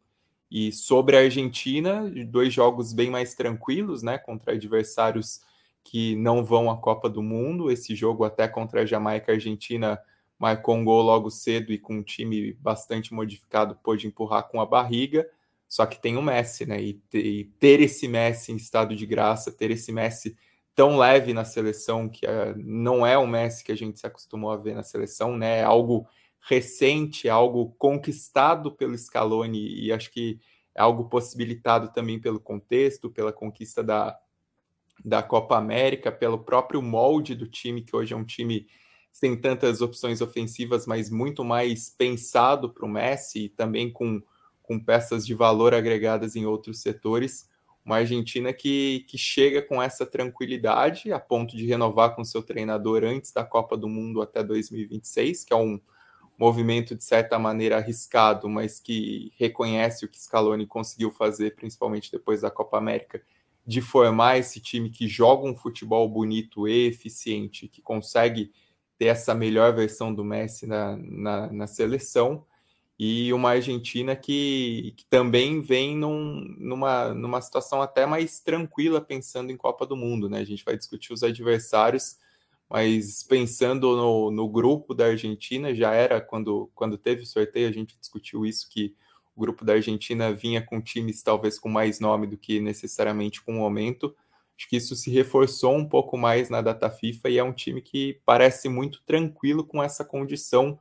[0.50, 5.42] E sobre a Argentina, dois jogos bem mais tranquilos, né, contra adversários
[5.84, 7.72] que não vão à Copa do Mundo.
[7.72, 10.00] Esse jogo, até contra a Jamaica a Argentina,
[10.38, 14.66] marcou um gol logo cedo e com um time bastante modificado pôde empurrar com a
[14.66, 15.28] barriga.
[15.68, 16.82] Só que tem o Messi, né?
[16.82, 16.94] E,
[17.60, 20.38] ter esse Messi em estado de graça, ter esse Messi
[20.76, 24.52] tão leve na seleção, que uh, não é o Messi que a gente se acostumou
[24.52, 25.60] a ver na seleção, né?
[25.60, 26.08] É algo
[26.48, 30.40] recente, algo conquistado pelo Scaloni e acho que
[30.76, 34.16] é algo possibilitado também pelo contexto, pela conquista da,
[35.04, 38.68] da Copa América, pelo próprio molde do time, que hoje é um time
[39.12, 44.22] sem tantas opções ofensivas, mas muito mais pensado para o Messi e também com,
[44.62, 47.50] com peças de valor agregadas em outros setores.
[47.84, 53.04] Uma Argentina que, que chega com essa tranquilidade a ponto de renovar com seu treinador
[53.04, 55.80] antes da Copa do Mundo até 2026, que é um
[56.38, 62.42] movimento de certa maneira arriscado, mas que reconhece o que Scaloni conseguiu fazer, principalmente depois
[62.42, 63.22] da Copa América,
[63.66, 68.52] de formar esse time que joga um futebol bonito e eficiente, que consegue
[68.98, 72.46] ter essa melhor versão do Messi na, na, na seleção,
[72.98, 79.52] e uma Argentina que, que também vem num, numa, numa situação até mais tranquila pensando
[79.52, 80.40] em Copa do Mundo, né?
[80.40, 82.18] A gente vai discutir os adversários,
[82.70, 87.72] mas pensando no, no grupo da Argentina, já era quando, quando teve o sorteio, a
[87.72, 88.96] gente discutiu isso, que
[89.36, 93.52] o grupo da Argentina vinha com times talvez com mais nome do que necessariamente com
[93.54, 94.16] o momento.
[94.58, 97.82] Acho que isso se reforçou um pouco mais na data FIFA e é um time
[97.82, 100.80] que parece muito tranquilo com essa condição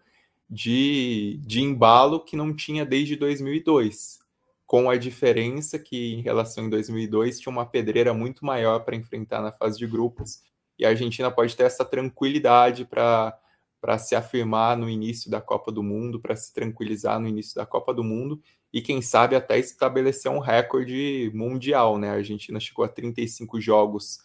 [0.49, 4.21] de, de embalo que não tinha desde 2002.
[4.67, 9.43] Com a diferença que, em relação em 2002, tinha uma pedreira muito maior para enfrentar
[9.43, 10.43] na fase de grupos.
[10.79, 13.39] E a Argentina pode ter essa tranquilidade para
[13.81, 17.67] para se afirmar no início da Copa do Mundo, para se tranquilizar no início da
[17.67, 18.41] Copa do Mundo
[18.75, 22.11] e quem sabe até estabelecer um recorde mundial, né?
[22.11, 24.19] A Argentina chegou a 35 jogos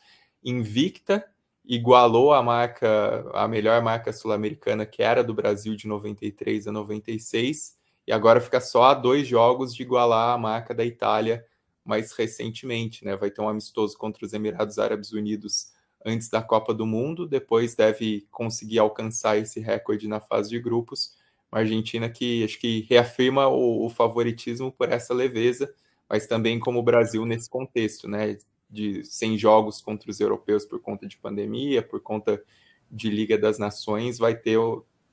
[0.44, 1.24] invicta,
[1.64, 7.78] igualou a marca, a melhor marca sul-americana que era do Brasil de 93 a 96,
[8.08, 11.46] e agora fica só a dois jogos de igualar a marca da Itália
[11.86, 13.16] mais recentemente, né?
[13.16, 15.72] Vai ter um amistoso contra os Emirados Árabes Unidos
[16.06, 21.16] antes da Copa do Mundo, depois deve conseguir alcançar esse recorde na fase de grupos.
[21.52, 25.74] Uma Argentina que acho que reafirma o, o favoritismo por essa leveza,
[26.08, 28.38] mas também como o Brasil nesse contexto, né?
[28.70, 32.42] De sem jogos contra os europeus por conta de pandemia, por conta
[32.90, 34.60] de Liga das Nações, vai ter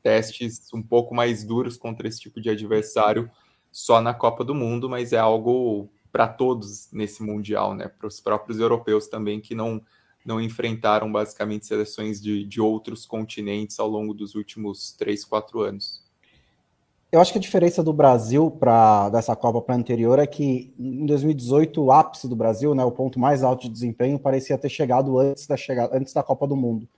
[0.03, 3.31] testes um pouco mais duros contra esse tipo de adversário
[3.73, 7.89] só na Copa do Mundo, mas é algo para todos nesse Mundial, né?
[7.89, 9.83] Para os próprios europeus também que não,
[10.27, 16.05] não enfrentaram basicamente seleções de, de outros continentes ao longo dos últimos três, quatro anos.
[17.13, 21.07] Eu acho que a diferença do Brasil para dessa Copa para anterior é que em
[21.07, 25.19] 2018 o ápice do Brasil, né, o ponto mais alto de desempenho, parecia ter chegado
[25.19, 26.89] antes da chegada, antes da Copa do Mundo.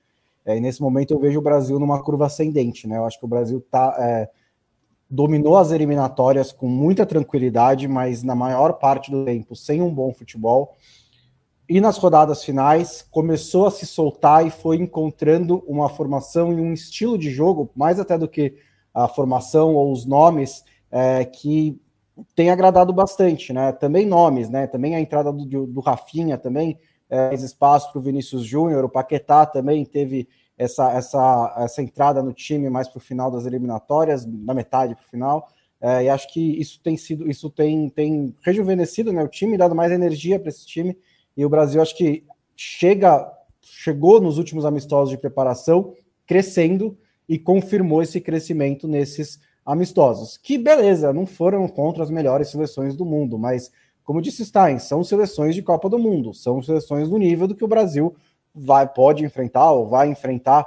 [0.46, 2.96] É, e nesse momento eu vejo o Brasil numa curva ascendente, né?
[2.96, 4.30] Eu acho que o Brasil tá, é,
[5.10, 10.12] dominou as eliminatórias com muita tranquilidade, mas na maior parte do tempo sem um bom
[10.14, 10.74] futebol.
[11.68, 16.72] E nas rodadas finais começou a se soltar e foi encontrando uma formação e um
[16.72, 18.54] estilo de jogo, mais até do que
[18.94, 21.78] a formação ou os nomes, é, que
[22.34, 23.70] tem agradado bastante, né?
[23.72, 24.66] Também nomes, né?
[24.66, 26.78] Também a entrada do, do Rafinha também
[27.10, 32.22] é, mais espaço para o Vinícius Júnior, o Paquetá também teve essa, essa, essa entrada
[32.22, 35.48] no time mais para o final das eliminatórias, na metade para o final.
[35.80, 39.74] É, e acho que isso tem sido, isso tem, tem rejuvenescido né, o time, dado
[39.74, 40.96] mais energia para esse time.
[41.38, 42.24] E o Brasil acho que
[42.56, 45.94] chega, chegou nos últimos amistosos de preparação,
[46.26, 46.98] crescendo
[47.28, 50.36] e confirmou esse crescimento nesses amistosos.
[50.36, 53.70] Que beleza, não foram contra as melhores seleções do mundo, mas
[54.02, 57.64] como disse Stein, são seleções de Copa do Mundo, são seleções do nível do que
[57.64, 58.16] o Brasil
[58.52, 60.66] vai pode enfrentar ou vai enfrentar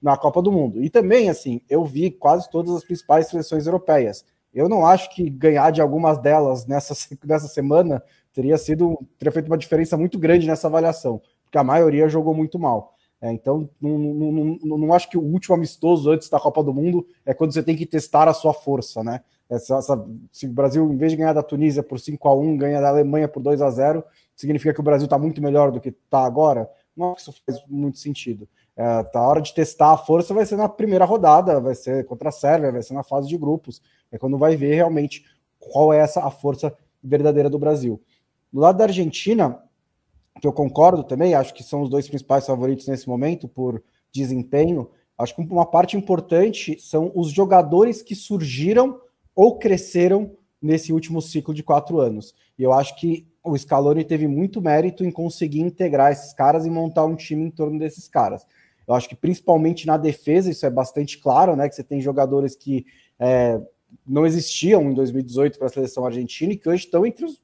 [0.00, 0.80] na Copa do Mundo.
[0.84, 4.24] E também, assim, eu vi quase todas as principais seleções europeias.
[4.54, 8.00] Eu não acho que ganhar de algumas delas nessa, nessa semana
[8.32, 12.58] teria sido teria feito uma diferença muito grande nessa avaliação, porque a maioria jogou muito
[12.58, 12.94] mal.
[13.20, 16.74] É, então, não, não, não, não, acho que o último amistoso antes da Copa do
[16.74, 19.20] Mundo é quando você tem que testar a sua força, né?
[19.48, 22.56] Essa, essa, se o Brasil, em vez de ganhar da Tunísia por 5 a 1
[22.56, 24.02] ganha da Alemanha por 2 a 0
[24.34, 26.68] significa que o Brasil está muito melhor do que está agora?
[26.96, 28.48] Não isso faz muito sentido.
[28.74, 32.04] É, tá, a hora de testar a força vai ser na primeira rodada, vai ser
[32.06, 33.80] contra a Sérvia, vai ser na fase de grupos.
[34.10, 35.24] É quando vai ver realmente
[35.60, 38.00] qual é essa a força verdadeira do Brasil.
[38.52, 39.62] Do lado da Argentina,
[40.40, 44.90] que eu concordo também, acho que são os dois principais favoritos nesse momento por desempenho.
[45.16, 49.00] Acho que uma parte importante são os jogadores que surgiram
[49.34, 52.34] ou cresceram nesse último ciclo de quatro anos.
[52.58, 56.70] E eu acho que o Scaloni teve muito mérito em conseguir integrar esses caras e
[56.70, 58.46] montar um time em torno desses caras.
[58.86, 61.68] Eu acho que principalmente na defesa isso é bastante claro, né?
[61.68, 62.84] Que você tem jogadores que
[63.18, 63.60] é,
[64.06, 67.40] não existiam em 2018 para a seleção argentina e que hoje estão entre os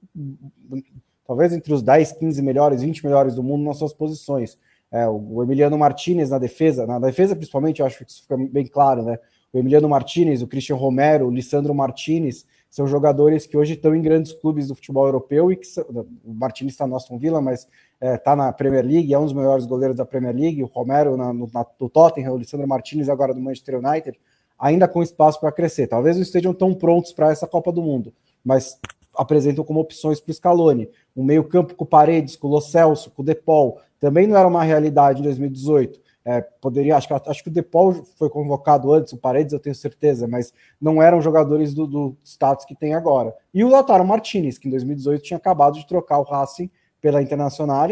[1.27, 4.59] talvez entre os 10, 15 melhores, 20 melhores do mundo nas suas posições.
[4.91, 8.67] É, o Emiliano Martinez na defesa, na defesa principalmente, eu acho que isso fica bem
[8.67, 9.19] claro, né?
[9.53, 14.01] O Emiliano Martinez, o Christian Romero, o Lissandro Martinez, são jogadores que hoje estão em
[14.01, 15.85] grandes clubes do futebol europeu e que são,
[16.25, 17.69] o Martinez está no Aston Villa, mas está
[18.01, 21.17] é, tá na Premier League, é um dos melhores goleiros da Premier League, o Romero
[21.17, 24.19] na, no, na, do Tottenham, o Lissandro Martinez agora do Manchester United,
[24.59, 25.87] ainda com espaço para crescer.
[25.87, 28.13] Talvez não estejam tão prontos para essa Copa do Mundo,
[28.45, 28.79] mas
[29.15, 30.89] apresentam como opções para o Scaloni.
[31.15, 34.63] O meio-campo com Paredes, com o Lo Celso, com o Depol, também não era uma
[34.63, 36.01] realidade em 2018.
[36.25, 39.75] É, poderia, acho que, acho que o Depol foi convocado antes, o Paredes eu tenho
[39.75, 43.35] certeza, mas não eram jogadores do, do status que tem agora.
[43.55, 47.89] E o Lautaro Martinez, que em 2018 tinha acabado de trocar o Racing pela Internacional,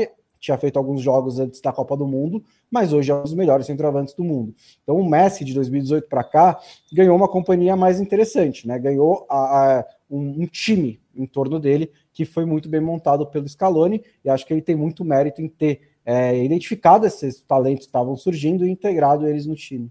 [0.47, 3.67] tinha feito alguns jogos antes da Copa do Mundo, mas hoje é um dos melhores
[3.67, 4.55] centroavantes do mundo.
[4.83, 6.61] Então o Messi de 2018 para cá
[6.93, 8.79] ganhou uma companhia mais interessante, né?
[8.79, 13.49] Ganhou a, a, um, um time em torno dele que foi muito bem montado pelo
[13.49, 17.89] Scaloni e acho que ele tem muito mérito em ter é, identificado esses talentos que
[17.89, 19.91] estavam surgindo e integrado eles no time.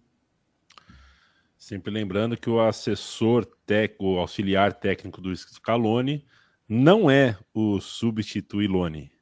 [1.57, 6.23] Sempre lembrando que o assessor técnico, auxiliar técnico do Scaloni
[6.69, 9.14] não é o substituilone.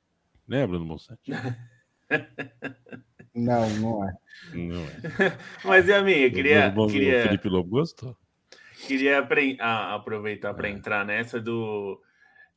[0.48, 1.22] Né, Bruno Monsanto?
[3.34, 4.14] não, não é.
[4.54, 5.38] Não é.
[5.64, 6.30] Mas e a minha?
[6.30, 7.20] Queria, o, queria...
[7.20, 8.16] o Felipe Lobo gostou.
[8.88, 9.26] Queria
[9.60, 10.72] aproveitar para é.
[10.72, 12.02] entrar nessa do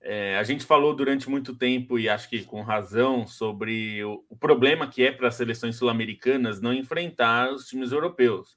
[0.09, 4.37] é, a gente falou durante muito tempo, e acho que com razão, sobre o, o
[4.37, 8.57] problema que é para as seleções sul-americanas não enfrentar os times europeus.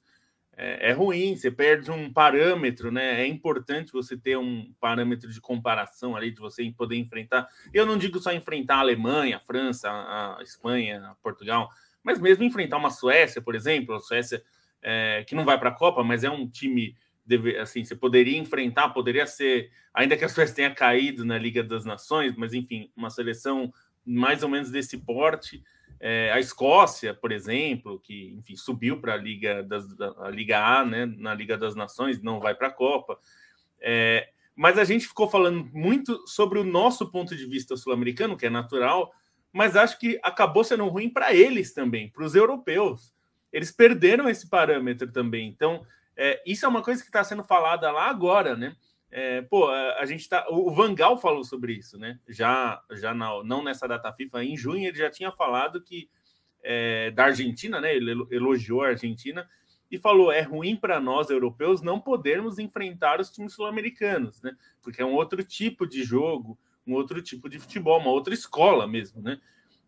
[0.62, 3.22] É, é, ruim, você perde um parâmetro, né?
[3.22, 7.48] É importante você ter um parâmetro de comparação ali, de você poder enfrentar.
[7.72, 11.70] Eu não digo só enfrentar a Alemanha, a França, a Espanha, a Portugal,
[12.02, 14.42] mas mesmo enfrentar uma Suécia, por exemplo, a Suécia
[14.82, 16.94] é, que não vai para a Copa, mas é um time
[17.24, 21.62] deve, assim, você poderia enfrentar, poderia ser, ainda que a Suécia tenha caído na Liga
[21.62, 23.72] das Nações, mas enfim, uma seleção
[24.04, 25.62] mais ou menos desse porte.
[26.00, 29.84] É, a Escócia, por exemplo, que enfim subiu para a Liga das
[30.18, 33.18] a Liga A, né, na Liga das Nações, não vai para a Copa.
[33.78, 38.46] É, Mas a gente ficou falando muito sobre o nosso ponto de vista sul-americano, que
[38.46, 39.12] é natural,
[39.52, 43.14] mas acho que acabou sendo ruim para eles também, para os europeus.
[43.52, 45.48] Eles perderam esse parâmetro também.
[45.48, 45.84] Então,
[46.16, 48.76] é, isso é uma coisa que está sendo falada lá agora, né?
[49.10, 50.46] É, pô, a, gente tá.
[50.50, 52.18] O Vangal falou sobre isso, né?
[52.28, 56.08] Já, já na, não nessa data FIFA, em junho ele já tinha falado que
[56.62, 57.94] é, da Argentina, né?
[57.94, 59.48] Ele elogiou a Argentina
[59.90, 64.56] e falou: é ruim para nós europeus não podermos enfrentar os times sul-americanos, né?
[64.80, 66.56] Porque é um outro tipo de jogo,
[66.86, 69.40] um outro tipo de futebol, uma outra escola mesmo, né?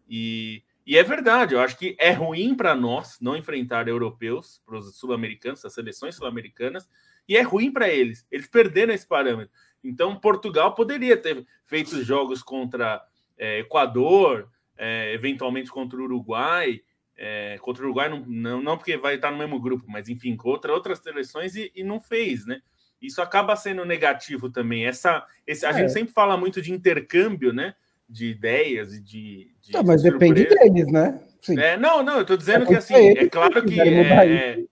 [0.08, 4.76] E, e é verdade, eu acho que é ruim para nós não enfrentar europeus, para
[4.78, 6.88] os sul-americanos, as seleções sul-americanas,
[7.28, 8.26] e é ruim para eles.
[8.30, 9.52] Eles perderam esse parâmetro.
[9.82, 13.02] Então, Portugal poderia ter feito jogos contra
[13.36, 16.80] é, Equador, é, eventualmente contra o Uruguai.
[17.16, 20.36] É, contra o Uruguai, não, não, não, porque vai estar no mesmo grupo, mas enfim,
[20.36, 22.60] contra outras seleções e, e não fez, né?
[23.00, 24.86] Isso acaba sendo negativo também.
[24.86, 25.74] Essa, esse, a é.
[25.74, 27.74] gente sempre fala muito de intercâmbio, né?
[28.08, 29.50] De ideias e de.
[29.60, 31.20] de não, mas depende deles, né?
[31.58, 34.64] É, não, não, eu estou dizendo que assim, é claro que é,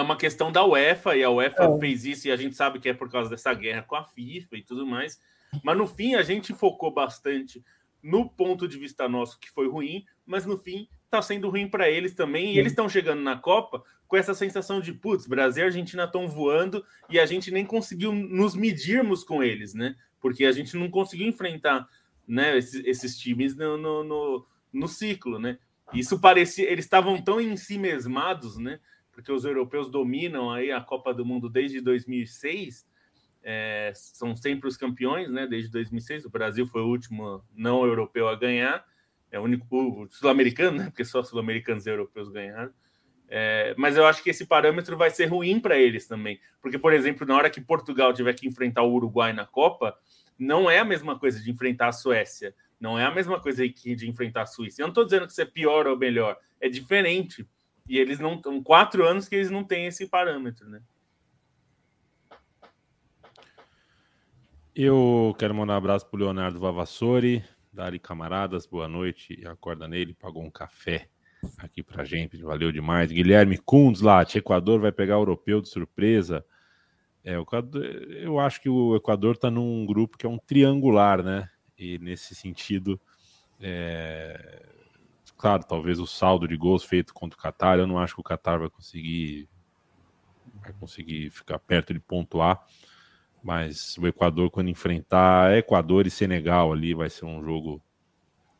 [0.00, 1.78] é uma questão da UEFA, e a UEFA é.
[1.78, 4.56] fez isso, e a gente sabe que é por causa dessa guerra com a FIFA
[4.56, 5.20] e tudo mais.
[5.62, 7.64] Mas no fim, a gente focou bastante
[8.02, 11.90] no ponto de vista nosso, que foi ruim, mas no fim está sendo ruim para
[11.90, 12.54] eles também.
[12.54, 16.26] E eles estão chegando na Copa com essa sensação de putz, Brasil e Argentina estão
[16.28, 19.94] voando e a gente nem conseguiu nos medirmos com eles, né?
[20.20, 21.86] Porque a gente não conseguiu enfrentar
[22.26, 25.58] né, esses, esses times no, no, no, no ciclo, né?
[25.92, 28.80] Isso parecia, eles estavam tão em si mesmados, né?
[29.18, 32.86] Porque os europeus dominam aí a Copa do Mundo desde 2006,
[33.42, 35.44] é, são sempre os campeões, né?
[35.44, 38.86] Desde 2006, o Brasil foi o último não europeu a ganhar,
[39.32, 40.84] é o único sul-americano, né?
[40.84, 42.72] Porque só sul-americanos e europeus ganharam.
[43.28, 46.92] É, mas eu acho que esse parâmetro vai ser ruim para eles também, porque, por
[46.92, 49.98] exemplo, na hora que Portugal tiver que enfrentar o Uruguai na Copa,
[50.38, 54.08] não é a mesma coisa de enfrentar a Suécia, não é a mesma coisa de
[54.08, 54.80] enfrentar a Suíça.
[54.80, 57.44] Eu não estou dizendo que isso é pior ou melhor, é diferente
[57.88, 60.82] e eles não estão quatro anos que eles não têm esse parâmetro, né?
[64.74, 69.44] Eu quero mandar um abraço para o Leonardo Vavassori, Dari Camaradas, boa noite.
[69.46, 71.08] Acorda nele, pagou um café
[71.58, 73.10] aqui para gente, valeu demais.
[73.10, 76.44] Guilherme Kunz lá, Equador vai pegar o europeu de surpresa.
[77.24, 81.50] É, Equador, eu acho que o Equador está num grupo que é um triangular, né?
[81.76, 83.00] E nesse sentido,
[83.60, 84.64] é,
[85.38, 88.24] claro, talvez o saldo de gols feito contra o Qatar, eu não acho que o
[88.24, 89.48] Qatar vai conseguir
[90.60, 92.64] vai conseguir ficar perto de pontuar,
[93.42, 97.80] mas o Equador quando enfrentar Equador e Senegal ali vai ser um jogo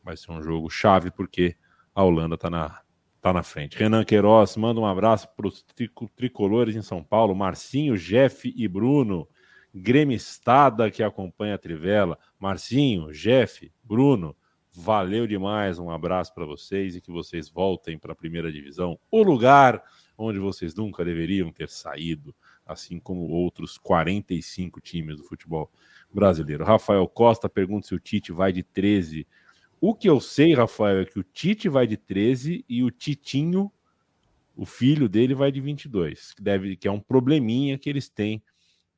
[0.04, 1.56] vai ser um jogo chave porque
[1.94, 2.80] a Holanda está na
[3.20, 3.76] tá na frente.
[3.76, 5.66] Renan Queiroz, manda um abraço para os
[6.14, 9.28] tricolores em São Paulo, Marcinho, Jeff e Bruno,
[9.74, 14.36] gremistada que acompanha a Trivela, Marcinho, Jeff, Bruno,
[14.80, 19.24] Valeu demais, um abraço para vocês e que vocês voltem para a primeira divisão, o
[19.24, 19.82] lugar
[20.16, 22.32] onde vocês nunca deveriam ter saído,
[22.64, 25.68] assim como outros 45 times do futebol
[26.14, 26.64] brasileiro.
[26.64, 29.26] Rafael Costa pergunta se o Tite vai de 13.
[29.80, 33.72] O que eu sei, Rafael, é que o Tite vai de 13 e o Titinho,
[34.54, 38.40] o filho dele, vai de 22, que, deve, que é um probleminha que eles têm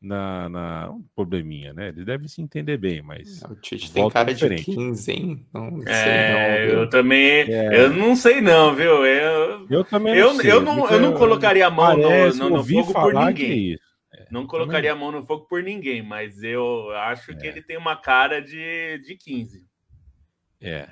[0.00, 1.88] na, na um probleminha, né?
[1.88, 3.42] Eles devem se entender bem, mas.
[3.42, 4.70] O Tite tem cara diferente.
[4.70, 5.46] de 15, hein?
[5.52, 7.52] Não, não é, não, eu também.
[7.52, 7.84] É.
[7.84, 9.04] Eu não sei, não, viu?
[9.04, 10.50] Eu, eu também não eu, sei.
[10.50, 13.78] Eu não, eu não colocaria a mão no, no, no fogo por ninguém.
[14.14, 15.08] É, não colocaria também.
[15.08, 17.50] a mão no fogo por ninguém, mas eu acho que é.
[17.50, 19.62] ele tem uma cara de, de 15.
[20.62, 20.88] É.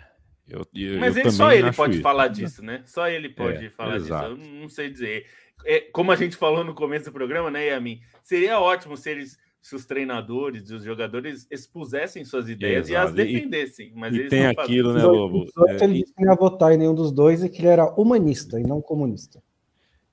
[0.47, 2.03] Eu, eu, mas ele, só ele pode isso.
[2.03, 2.83] falar disso, né?
[2.87, 4.35] Só ele pode é, falar exato.
[4.35, 4.49] disso.
[4.51, 5.27] Eu não sei dizer
[5.65, 8.01] é, como a gente falou no começo do programa, né, Yamin?
[8.23, 13.07] Seria ótimo se eles se os treinadores e os jogadores expusessem suas ideias Exato.
[13.07, 13.93] e as defendessem.
[13.95, 15.47] Mas e tem aquilo, né, Lobo?
[15.67, 17.85] É, ele disse que não ia votar em nenhum dos dois e que ele era
[18.01, 19.43] humanista e não comunista.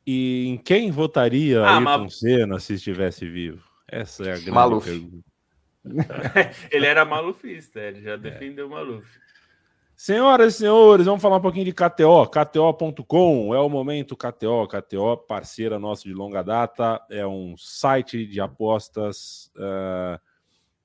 [0.05, 2.19] E em quem votaria ah, Ayrton mas...
[2.19, 3.63] Senna se estivesse vivo?
[3.87, 4.89] Essa é a grande Maluf.
[4.89, 5.25] pergunta.
[6.71, 9.07] ele era malufista, ele já defendeu o Maluf.
[9.97, 12.27] Senhoras e senhores, vamos falar um pouquinho de KTO.
[12.27, 14.67] KTO.com é o momento KTO.
[14.67, 20.19] KTO, parceira nossa de longa data, é um site de apostas uh,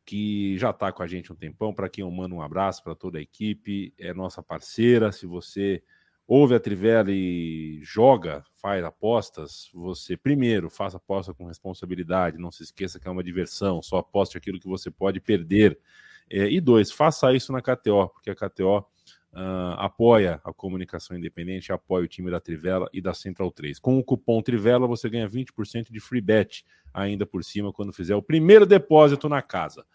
[0.06, 1.74] que já está com a gente um tempão.
[1.74, 5.10] Para quem eu mando um abraço para toda a equipe, é nossa parceira.
[5.10, 5.82] Se você
[6.24, 12.38] ouve a Trivela e joga, faz apostas, você primeiro faça aposta com responsabilidade.
[12.38, 13.82] Não se esqueça que é uma diversão.
[13.82, 15.76] Só aposte aquilo que você pode perder.
[16.30, 18.86] É, e dois, faça isso na KTO, porque a KTO
[19.32, 23.78] Uh, apoia a comunicação independente, apoia o time da Trivela e da Central 3.
[23.78, 28.16] Com o cupom Trivela você ganha 20% de free bet ainda por cima quando fizer
[28.16, 29.86] o primeiro depósito na casa.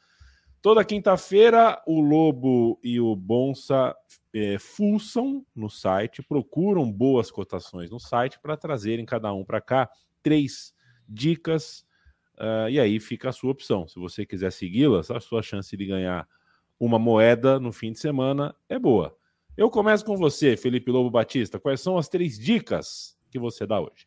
[0.62, 3.96] Toda quinta-feira, o Lobo e o Bonsa
[4.34, 9.90] é, fuçam no site, procuram boas cotações no site para trazerem cada um para cá
[10.24, 10.74] três
[11.08, 11.86] dicas.
[12.36, 13.88] Uh, e aí fica a sua opção.
[13.88, 16.28] Se você quiser segui-las, a sua chance de ganhar
[16.80, 19.16] uma moeda no fim de semana é boa.
[19.58, 21.58] Eu começo com você, Felipe Lobo Batista.
[21.58, 24.06] Quais são as três dicas que você dá hoje?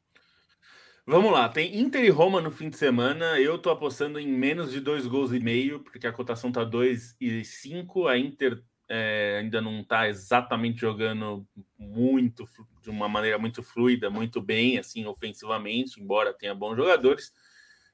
[1.06, 3.40] Vamos lá, tem Inter e Roma no fim de semana.
[3.40, 7.16] Eu tô apostando em menos de dois gols e meio, porque a cotação tá 2
[7.18, 8.06] e 5.
[8.08, 11.46] A Inter é, ainda não tá exatamente jogando
[11.78, 12.46] muito
[12.82, 17.32] de uma maneira muito fluida, muito bem, assim, ofensivamente, embora tenha bons jogadores.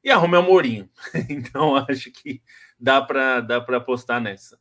[0.02, 0.90] E a Roma é o Mourinho.
[1.30, 2.42] então acho que
[2.76, 4.58] dá para dá para apostar nessa.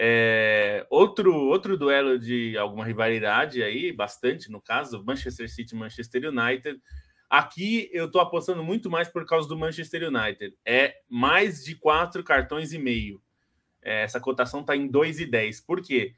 [0.00, 6.80] É, outro, outro duelo de alguma rivalidade aí, bastante no caso, Manchester City Manchester United.
[7.28, 10.56] Aqui eu estou apostando muito mais por causa do Manchester United.
[10.64, 13.20] É mais de quatro cartões e meio.
[13.82, 15.66] É, essa cotação está em 2,10.
[15.66, 16.14] Por quê?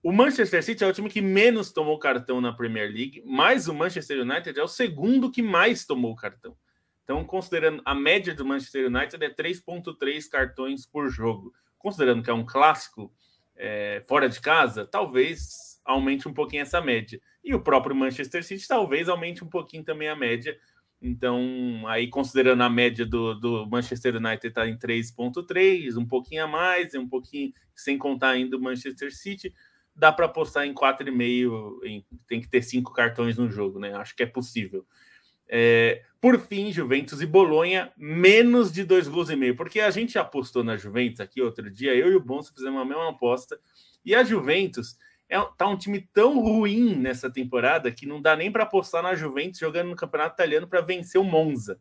[0.00, 3.74] O Manchester City é o time que menos tomou cartão na Premier League, mas o
[3.74, 6.56] Manchester United é o segundo que mais tomou cartão.
[7.02, 11.52] Então, considerando a média do Manchester United é 3,3 cartões por jogo.
[11.76, 13.12] Considerando que é um clássico
[13.56, 17.20] é, fora de casa, talvez aumente um pouquinho essa média.
[17.42, 20.56] E o próprio Manchester City talvez aumente um pouquinho também a média.
[21.00, 26.46] Então, aí considerando a média do, do Manchester United está em 3.3, um pouquinho a
[26.46, 29.52] mais, um pouquinho, sem contar ainda o Manchester City,
[29.94, 33.94] dá para apostar em 4,5, tem que ter cinco cartões no jogo, né?
[33.94, 34.86] Acho que é possível.
[35.48, 40.18] É, por fim, Juventus e Bolonha, menos de dois gols e meio, porque a gente
[40.18, 43.60] apostou na Juventus aqui outro dia, eu e o Bonso fizemos a mesma aposta,
[44.04, 44.96] e a Juventus
[45.28, 49.14] é, tá um time tão ruim nessa temporada que não dá nem para apostar na
[49.14, 51.78] Juventus jogando no Campeonato Italiano para vencer o Monza.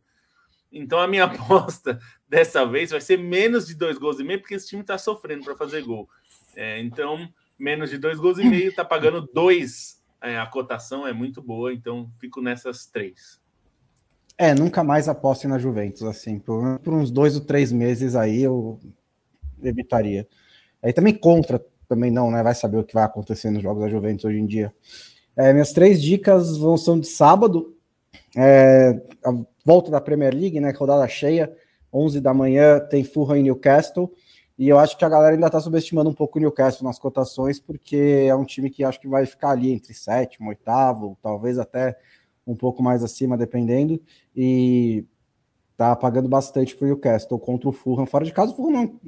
[0.72, 4.56] Então a minha aposta dessa vez vai ser menos de dois gols e meio, porque
[4.56, 6.10] esse time está sofrendo para fazer gol.
[6.56, 10.02] É, então, menos de dois gols e meio, está pagando dois.
[10.22, 13.43] É, a cotação é muito boa, então fico nessas três.
[14.38, 18.42] É, nunca mais aposte na Juventus, assim, por, por uns dois ou três meses aí
[18.42, 18.80] eu
[19.62, 20.28] evitaria.
[20.82, 22.42] Aí também contra também não, né?
[22.42, 24.74] Vai saber o que vai acontecer nos jogos da Juventus hoje em dia.
[25.36, 27.76] É, minhas três dicas vão são de sábado,
[28.36, 29.32] é, a
[29.66, 30.72] volta da Premier League, né?
[30.72, 31.56] Rodada cheia,
[31.94, 34.12] 11 da manhã tem Fulham e Newcastle.
[34.58, 37.60] E eu acho que a galera ainda está subestimando um pouco o Newcastle nas cotações,
[37.60, 41.98] porque é um time que acho que vai ficar ali entre sétimo, oitavo, talvez até
[42.46, 44.02] um pouco mais acima, dependendo.
[44.36, 45.06] E
[45.78, 48.06] tá pagando bastante para o Newcastle contra o Fulham.
[48.06, 49.00] Fora de casa, o Fulham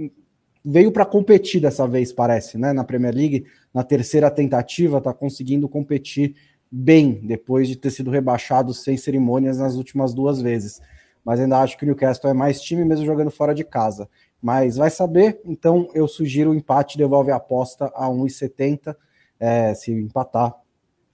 [0.63, 2.73] veio para competir dessa vez, parece, né?
[2.73, 6.35] Na Premier League, na terceira tentativa, está conseguindo competir
[6.71, 10.81] bem, depois de ter sido rebaixado sem cerimônias nas últimas duas vezes.
[11.23, 14.09] Mas ainda acho que o Newcastle é mais time, mesmo jogando fora de casa.
[14.41, 18.95] Mas vai saber, então eu sugiro o empate, devolve a aposta a 1,70.
[19.39, 20.55] É, se empatar,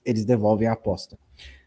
[0.04, 1.18] eles devolvem a aposta.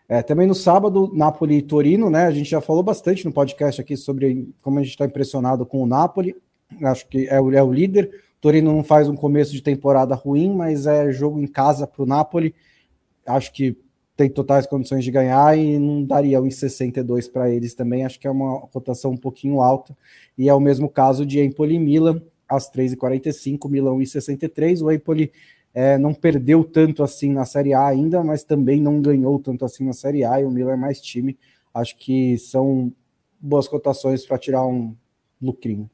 [0.07, 2.25] É, também no sábado, Napoli e Torino, né?
[2.25, 5.81] A gente já falou bastante no podcast aqui sobre como a gente está impressionado com
[5.81, 6.35] o Napoli
[6.83, 8.09] acho que é o, é o líder.
[8.41, 12.05] Torino não faz um começo de temporada ruim, mas é jogo em casa para o
[12.05, 12.53] Napoli.
[13.25, 13.77] Acho que
[14.15, 18.05] tem totais condições de ganhar e não daria 1,62 para eles também.
[18.05, 19.97] Acho que é uma cotação um pouquinho alta.
[20.37, 24.81] E é o mesmo caso de Empoli Milan, às 3h45, Milan 1,63.
[24.81, 25.31] O Empoli
[25.75, 29.83] é, não perdeu tanto assim na Série A ainda, mas também não ganhou tanto assim
[29.83, 30.39] na Série A.
[30.39, 31.37] E o Milan é mais time.
[31.73, 32.93] Acho que são
[33.37, 34.95] boas cotações para tirar um
[35.41, 35.89] lucrinho.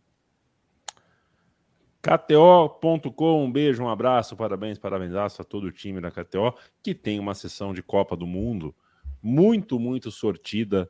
[2.00, 6.54] KTO.com, um beijo, um abraço, parabéns, parabéns a todo o time da KTO,
[6.84, 8.76] que tem uma sessão de Copa do Mundo
[9.22, 10.88] muito, muito sortida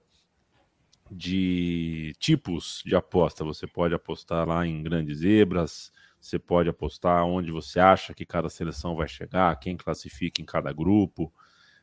[1.09, 3.45] de tipos de aposta.
[3.45, 8.47] Você pode apostar lá em grandes zebras, você pode apostar onde você acha que cada
[8.47, 11.33] seleção vai chegar, quem classifica em cada grupo.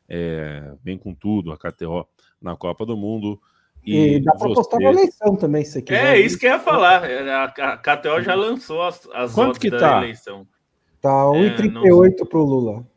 [0.07, 2.07] É, vem com tudo a KTO
[2.41, 3.39] na Copa do Mundo.
[3.85, 6.17] E, e dá para postar na eleição também, se quiser.
[6.17, 7.03] É, isso que eu ia falar.
[7.03, 9.97] A, a KTO já lançou as, as Quanto que tá?
[9.97, 10.47] eleição.
[11.01, 12.25] Tá 1,38 é, não...
[12.25, 12.87] para o Lula.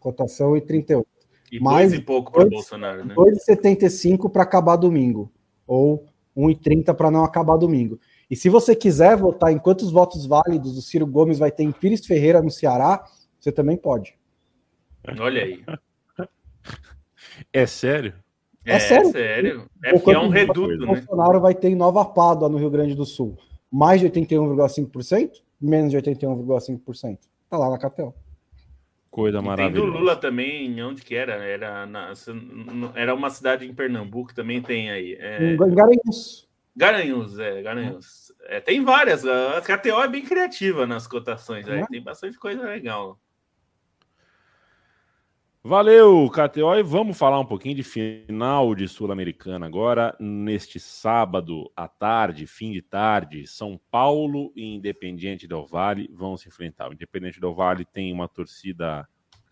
[0.00, 1.04] Cotação 1,38.
[1.52, 3.14] E mais e pouco para o Bolsonaro, né?
[3.14, 5.30] 2,75 para acabar domingo.
[5.66, 6.06] Ou
[6.36, 7.98] 1,30 para não acabar domingo.
[8.30, 11.72] E se você quiser votar em quantos votos válidos o Ciro Gomes vai ter em
[11.72, 13.04] Pires Ferreira no Ceará,
[13.40, 14.14] você também pode.
[15.18, 15.64] Olha aí.
[17.52, 18.14] É sério?
[18.64, 19.10] É, é sério.
[19.10, 19.70] sério.
[19.82, 20.86] É porque é um reduto, né?
[20.86, 23.36] Bolsonaro vai ter em Nova Pádua, no Rio Grande do Sul.
[23.70, 25.42] Mais de 81,5%?
[25.60, 27.18] Menos de 81,5%.
[27.48, 28.14] Tá lá na Catel.
[29.10, 29.84] Coisa maravilhosa.
[29.84, 31.34] Tem do Lula também, onde que era?
[31.44, 32.12] Era, na,
[32.94, 35.16] era uma cidade em Pernambuco, também tem aí.
[35.18, 35.52] É...
[35.52, 36.48] Em Garanhuns.
[36.76, 38.32] Garanhuns, é, Garanhuns.
[38.44, 39.24] É, tem várias.
[39.24, 41.84] A KTO é bem criativa nas cotações, é.
[41.86, 43.18] tem bastante coisa legal.
[45.62, 51.86] Valeu, KTO, e vamos falar um pouquinho de final de Sul-Americana agora, neste sábado à
[51.86, 56.88] tarde, fim de tarde, São Paulo e Independiente Del Vale vão se enfrentar.
[56.88, 59.06] O Independiente Del Vale tem uma torcida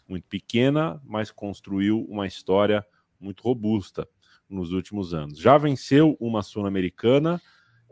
[0.09, 2.83] muito pequena, mas construiu uma história
[3.21, 4.09] muito robusta
[4.49, 5.39] nos últimos anos.
[5.39, 7.41] Já venceu uma Sul-Americana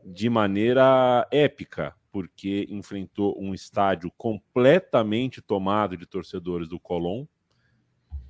[0.05, 7.27] de maneira épica, porque enfrentou um estádio completamente tomado de torcedores do Colón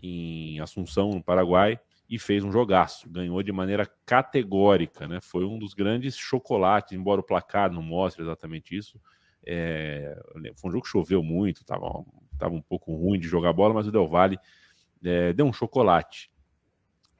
[0.02, 3.08] em Assunção, no Paraguai, e fez um jogaço.
[3.10, 5.20] Ganhou de maneira categórica, né?
[5.20, 9.00] Foi um dos grandes chocolates, embora o placar não mostre exatamente isso.
[9.44, 10.20] É...
[10.56, 12.04] Foi um jogo que choveu muito, estava
[12.38, 14.38] tava um pouco ruim de jogar bola, mas o Del Valle
[15.04, 15.32] é...
[15.32, 16.30] deu um chocolate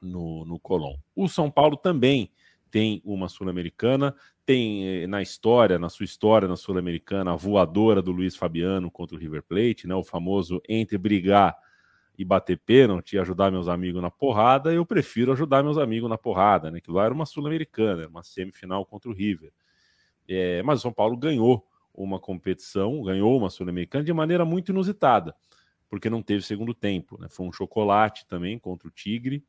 [0.01, 0.95] no, no Colón.
[1.15, 2.31] O São Paulo também
[2.69, 8.11] tem uma Sul-Americana, tem eh, na história, na sua história na Sul-Americana, a voadora do
[8.11, 9.95] Luiz Fabiano contra o River Plate, né?
[9.95, 11.55] O famoso entre brigar
[12.17, 16.71] e bater pênalti ajudar meus amigos na porrada, eu prefiro ajudar meus amigos na porrada,
[16.71, 16.79] né?
[16.81, 19.51] Que lá era uma Sul-Americana, uma semifinal contra o River.
[20.27, 25.35] É, mas o São Paulo ganhou uma competição, ganhou uma Sul-Americana de maneira muito inusitada,
[25.89, 27.27] porque não teve segundo tempo, né?
[27.29, 29.43] Foi um chocolate também contra o Tigre,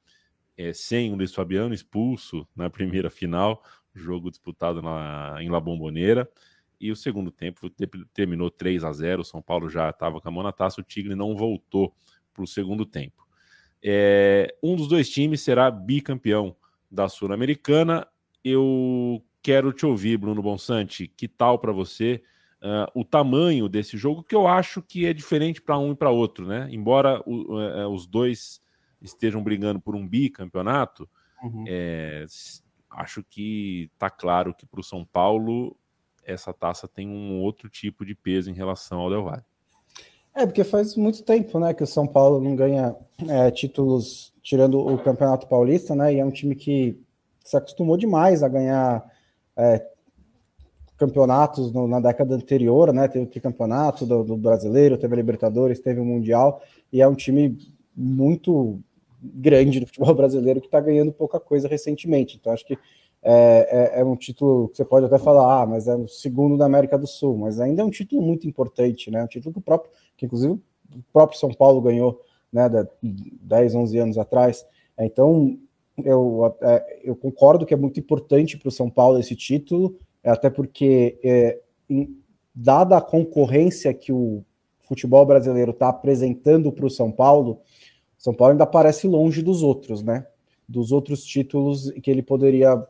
[0.58, 3.62] é, sem o Luiz Fabiano expulso na primeira final,
[3.94, 6.28] jogo disputado na, em La Bombonera.
[6.80, 7.70] E o segundo tempo
[8.12, 9.22] terminou 3 a 0.
[9.22, 11.94] O São Paulo já estava com a mão na taça, o Tigre não voltou
[12.32, 13.26] para o segundo tempo.
[13.82, 16.54] É, um dos dois times será bicampeão
[16.90, 18.06] da Sul-Americana.
[18.44, 21.08] Eu quero te ouvir, Bruno Bonsante.
[21.08, 22.22] Que tal para você
[22.62, 24.22] uh, o tamanho desse jogo?
[24.22, 26.68] Que eu acho que é diferente para um e para outro, né?
[26.70, 28.60] Embora uh, os dois
[29.00, 31.08] estejam brigando por um bicampeonato,
[31.42, 31.64] uhum.
[31.66, 32.24] é,
[32.90, 35.76] acho que está claro que para o São Paulo
[36.24, 39.42] essa taça tem um outro tipo de peso em relação ao Del Valle.
[40.34, 42.94] É, porque faz muito tempo, né, que o São Paulo não ganha
[43.26, 47.00] é, títulos tirando o Campeonato Paulista, né, e é um time que
[47.42, 49.04] se acostumou demais a ganhar
[49.56, 49.84] é,
[50.96, 55.80] campeonatos no, na década anterior, né, teve o tricampeonato do, do Brasileiro, teve a Libertadores,
[55.80, 57.58] teve o Mundial, e é um time
[57.96, 58.80] muito
[59.22, 62.78] grande do futebol brasileiro que está ganhando pouca coisa recentemente, então acho que
[63.22, 66.56] é, é, é, um título que você pode até falar, ah, mas é o segundo
[66.56, 69.22] da América do Sul, mas ainda é um título muito importante, né?
[69.22, 70.60] Um título que o próprio, que inclusive o
[71.12, 72.68] próprio São Paulo ganhou, né,
[73.02, 74.64] 10, 11 anos atrás.
[74.98, 75.58] Então,
[76.04, 80.48] eu, é, eu concordo que é muito importante para o São Paulo esse título, até
[80.48, 81.60] porque, é,
[81.90, 82.16] em,
[82.54, 84.44] dada a concorrência que o
[84.80, 87.60] futebol brasileiro está apresentando para o São Paulo,
[88.18, 90.26] São Paulo ainda parece longe dos outros, né?
[90.68, 92.84] dos outros títulos que ele poderia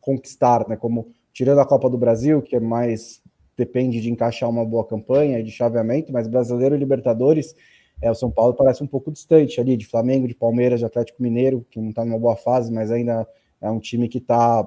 [0.00, 0.76] conquistar, né?
[0.76, 3.22] Como tirando a Copa do Brasil, que é mais
[3.56, 7.54] depende de encaixar uma boa campanha e de chaveamento, mas brasileiro e Libertadores,
[8.00, 11.22] é, o São Paulo parece um pouco distante ali de Flamengo, de Palmeiras, de Atlético
[11.22, 13.28] Mineiro, que não está numa boa fase, mas ainda
[13.60, 14.66] é um time que está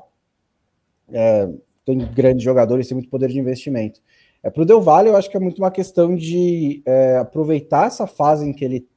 [1.11, 1.49] é,
[1.83, 3.99] tem grandes jogadores, tem muito poder de investimento.
[4.43, 7.87] É, Para o Del Valle, eu acho que é muito uma questão de é, aproveitar
[7.87, 8.87] essa fase em que ele.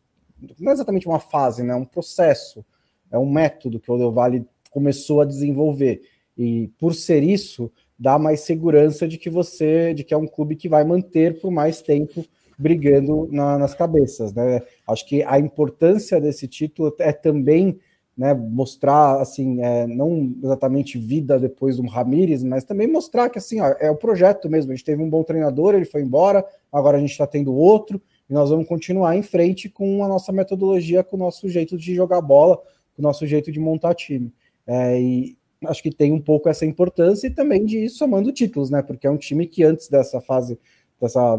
[0.59, 1.73] Não é exatamente uma fase, né?
[1.73, 2.65] É um processo
[3.11, 6.03] é um método que o Del Valle começou a desenvolver.
[6.37, 10.57] E por ser isso, dá mais segurança de que você, de que é um clube
[10.57, 12.25] que vai manter por mais tempo
[12.59, 14.63] brigando na, nas cabeças, né?
[14.87, 17.79] Acho que a importância desse título é também
[18.17, 23.61] né, mostrar assim, é, não exatamente vida depois do Ramires, mas também mostrar que assim,
[23.61, 24.73] ó, é o projeto mesmo.
[24.73, 28.01] A gente teve um bom treinador, ele foi embora, agora a gente está tendo outro,
[28.29, 31.95] e nós vamos continuar em frente com a nossa metodologia, com o nosso jeito de
[31.95, 32.61] jogar bola,
[32.99, 34.33] o nosso jeito de montar time.
[34.67, 38.71] É, e acho que tem um pouco essa importância e também de ir somando títulos,
[38.71, 38.83] né?
[38.83, 40.59] Porque é um time que antes dessa fase,
[41.01, 41.39] dessa,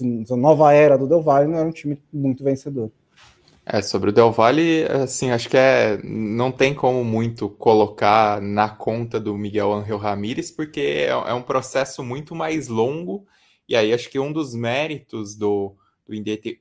[0.00, 2.90] dessa nova era do Del Valle, não era um time muito vencedor.
[3.68, 8.68] É, sobre o Del Valle, assim, acho que é, não tem como muito colocar na
[8.68, 13.26] conta do Miguel Angel Ramírez, porque é, é um processo muito mais longo,
[13.68, 15.74] e aí acho que um dos méritos do,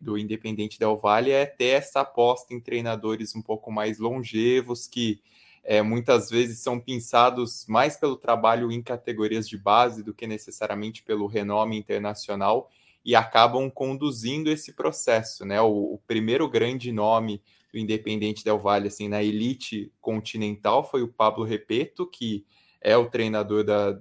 [0.01, 5.21] do, Independente Del Valle é ter essa aposta em treinadores um pouco mais longevos, que
[5.63, 11.03] é, muitas vezes são pensados mais pelo trabalho em categorias de base do que necessariamente
[11.03, 12.69] pelo renome internacional
[13.03, 15.61] e acabam conduzindo esse processo, né?
[15.61, 17.41] O, o primeiro grande nome
[17.71, 22.45] do Independente Del Valle, assim, na elite continental foi o Pablo Repeto, que
[22.81, 23.99] é o treinador da,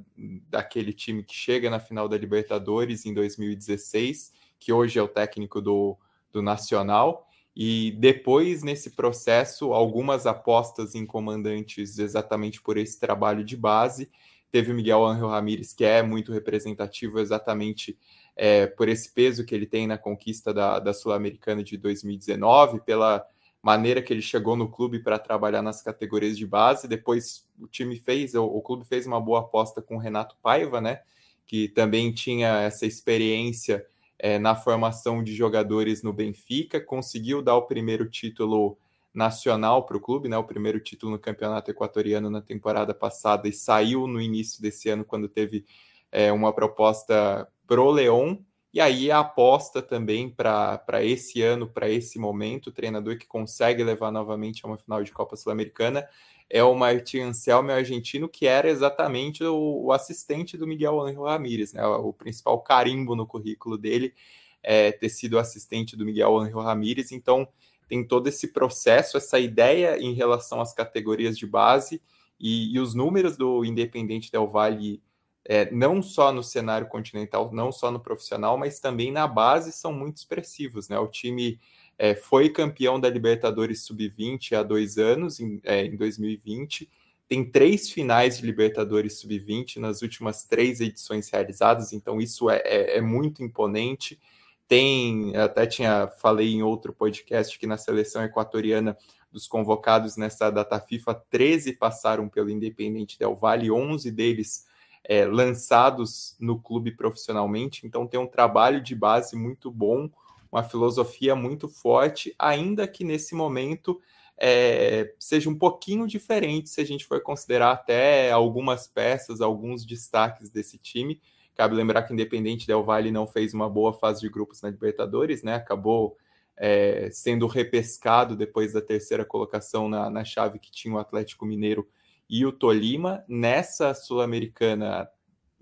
[0.48, 4.32] daquele time que chega na final da Libertadores em 2016
[4.64, 5.98] que hoje é o técnico do,
[6.32, 7.28] do Nacional.
[7.54, 14.10] E depois, nesse processo, algumas apostas em comandantes exatamente por esse trabalho de base.
[14.50, 17.98] teve o Miguel Ángel Ramírez, que é muito representativo exatamente
[18.34, 23.24] é, por esse peso que ele tem na conquista da, da Sul-Americana de 2019, pela
[23.62, 26.88] maneira que ele chegou no clube para trabalhar nas categorias de base.
[26.88, 30.80] Depois o time fez, o, o, clube fez uma boa aposta com o Renato Paiva,
[30.80, 31.02] né?
[31.46, 33.86] Que também tinha essa experiência
[34.18, 38.78] é, na formação de jogadores no Benfica, conseguiu dar o primeiro título
[39.12, 40.36] nacional para o clube, né?
[40.36, 45.04] O primeiro título no campeonato equatoriano na temporada passada e saiu no início desse ano
[45.04, 45.64] quando teve
[46.10, 48.44] é, uma proposta pro Leão.
[48.72, 53.84] E aí a aposta também para esse ano, para esse momento, o treinador que consegue
[53.84, 56.08] levar novamente a uma final de Copa Sul-Americana
[56.48, 61.72] é o Martin Anselmo argentino, que era exatamente o, o assistente do Miguel Ángel Ramírez,
[61.72, 61.84] né?
[61.86, 64.14] O principal carimbo no currículo dele
[64.62, 67.12] é ter sido assistente do Miguel Ángel Ramírez.
[67.12, 67.48] Então,
[67.88, 72.00] tem todo esse processo, essa ideia em relação às categorias de base
[72.40, 75.02] e, e os números do Independente Del Valle,
[75.44, 79.92] é, não só no cenário continental, não só no profissional, mas também na base, são
[79.92, 80.88] muito expressivos.
[80.88, 80.98] Né?
[80.98, 81.60] O time
[81.98, 86.90] é, foi campeão da Libertadores Sub-20 há dois anos, em, é, em 2020.
[87.28, 92.98] Tem três finais de Libertadores Sub-20 nas últimas três edições realizadas, então isso é, é,
[92.98, 94.18] é muito imponente
[94.66, 98.96] tem, até tinha falei em outro podcast que na seleção equatoriana
[99.30, 104.66] dos convocados nessa data FIFA, 13 passaram pelo Independente Del Valle, 11 deles
[105.02, 110.08] é, lançados no clube profissionalmente, então tem um trabalho de base muito bom,
[110.54, 114.00] uma filosofia muito forte, ainda que nesse momento
[114.38, 120.50] é, seja um pouquinho diferente se a gente for considerar até algumas peças, alguns destaques
[120.50, 121.20] desse time,
[121.54, 125.42] Cabe lembrar que Independente Del Valle não fez uma boa fase de grupos na Libertadores,
[125.42, 125.54] né?
[125.54, 126.16] Acabou
[126.56, 131.88] é, sendo repescado depois da terceira colocação na, na chave que tinha o Atlético Mineiro
[132.28, 133.24] e o Tolima.
[133.28, 135.08] Nessa Sul-Americana,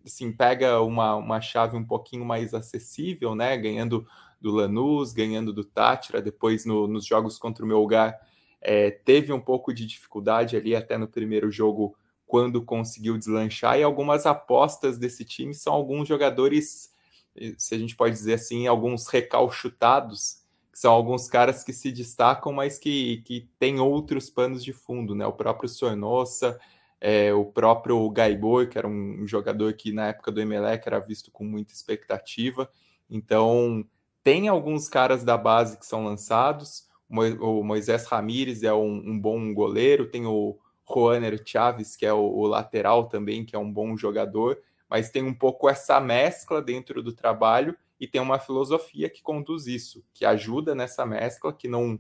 [0.03, 3.55] assim, pega uma, uma chave um pouquinho mais acessível, né?
[3.59, 4.07] Ganhando
[4.43, 8.19] do Lanús, ganhando do Tátira, depois no, nos jogos contra o Melgar,
[8.61, 13.83] é, teve um pouco de dificuldade ali até no primeiro jogo quando conseguiu deslanchar, e
[13.83, 16.91] algumas apostas desse time são alguns jogadores,
[17.59, 22.51] se a gente pode dizer assim, alguns recalchutados, que são alguns caras que se destacam,
[22.51, 25.27] mas que, que têm outros panos de fundo, né?
[25.27, 26.59] O próprio Sornossa,
[26.99, 31.31] é, o próprio Gaibor, que era um jogador que na época do Emelec era visto
[31.31, 32.71] com muita expectativa.
[33.11, 33.85] Então,
[34.23, 36.89] tem alguns caras da base que são lançados.
[37.41, 40.59] O Moisés Ramírez é um, um bom goleiro, tem o
[40.89, 44.59] Joaner Chaves, que é o, o, lateral também, que é um bom jogador,
[44.89, 49.67] mas tem um pouco essa mescla dentro do trabalho e tem uma filosofia que conduz
[49.67, 51.99] isso, que ajuda nessa mescla, que não,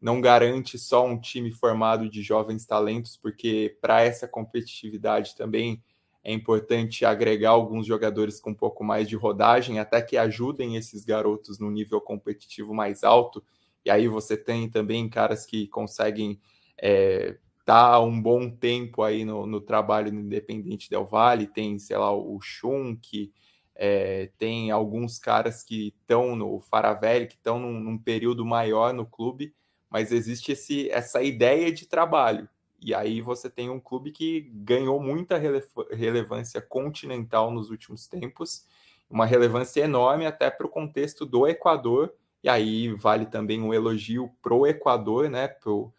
[0.00, 5.82] não garante só um time formado de jovens talentos, porque para essa competitividade também
[6.24, 11.04] é importante agregar alguns jogadores com um pouco mais de rodagem, até que ajudem esses
[11.04, 13.42] garotos no nível competitivo mais alto.
[13.84, 16.40] E aí você tem também caras que conseguem
[16.80, 21.96] é, tá um bom tempo aí no, no trabalho no Independente Del Vale, tem, sei
[21.96, 23.32] lá, o Schunk,
[23.74, 29.06] é, tem alguns caras que estão no Faravelli, que estão num, num, período maior no
[29.06, 29.54] clube,
[29.90, 32.48] mas existe esse, essa ideia de trabalho.
[32.84, 35.62] E aí você tem um clube que ganhou muita rele
[35.92, 38.66] relevância continental nos últimos tempos,
[39.08, 42.12] uma relevância enorme até para o contexto do Equador,
[42.42, 45.94] e aí vale também um elogio pro Equador, né, pro,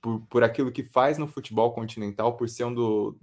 [0.00, 3.18] por, por aquilo que faz no futebol continental, por ser um do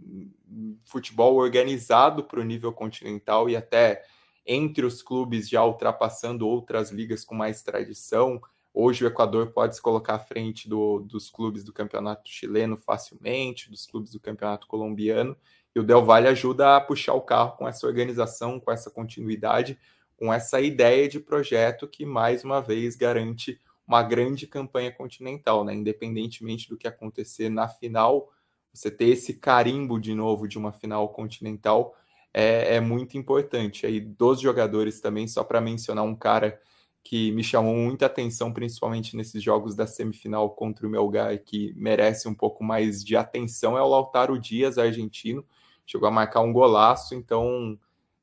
[0.83, 4.03] futebol organizado para o nível continental e até
[4.45, 8.41] entre os clubes já ultrapassando outras ligas com mais tradição.
[8.73, 13.69] Hoje o Equador pode se colocar à frente do, dos clubes do campeonato chileno facilmente,
[13.69, 15.35] dos clubes do campeonato colombiano,
[15.75, 19.77] e o Del Valle ajuda a puxar o carro com essa organização, com essa continuidade,
[20.17, 25.73] com essa ideia de projeto que, mais uma vez, garante uma grande campanha continental, né?
[25.73, 28.31] Independentemente do que acontecer na final,
[28.73, 31.93] você ter esse carimbo de novo de uma final continental
[32.33, 33.85] é, é muito importante.
[33.85, 36.59] Aí, dos jogadores também, só para mencionar um cara
[37.03, 42.27] que me chamou muita atenção, principalmente nesses jogos da semifinal contra o Melgar, que merece
[42.27, 45.45] um pouco mais de atenção, é o Lautaro Dias, argentino.
[45.85, 47.77] Chegou a marcar um golaço, então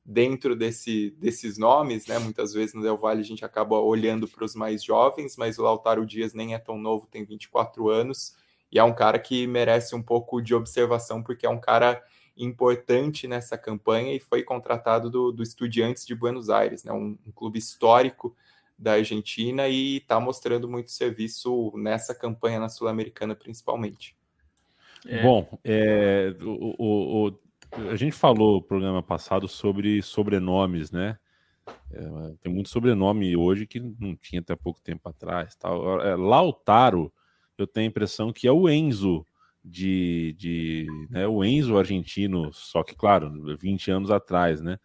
[0.04, 2.18] dentro desse, desses nomes, né?
[2.18, 5.62] Muitas vezes no Del Valle a gente acaba olhando para os mais jovens, mas o
[5.62, 8.34] Lautaro Dias nem é tão novo, tem 24 anos,
[8.72, 12.02] e é um cara que merece um pouco de observação, porque é um cara
[12.38, 16.92] importante nessa campanha e foi contratado do, do Estudiantes de Buenos Aires, né?
[16.92, 18.34] Um, um clube histórico
[18.78, 24.16] da Argentina e está mostrando muito serviço nessa campanha na Sul-Americana, principalmente.
[25.06, 25.22] É.
[25.22, 27.38] Bom, é, o, o,
[27.90, 31.18] a gente falou no programa passado sobre sobrenomes, né?
[31.90, 35.54] É, tem muito sobrenome hoje que não tinha até pouco tempo atrás.
[35.56, 36.00] Tal.
[36.00, 37.12] É, Lautaro,
[37.56, 39.26] eu tenho a impressão que é o Enzo
[39.64, 44.78] de, de né, o Enzo argentino, só que claro, 20 anos atrás, né?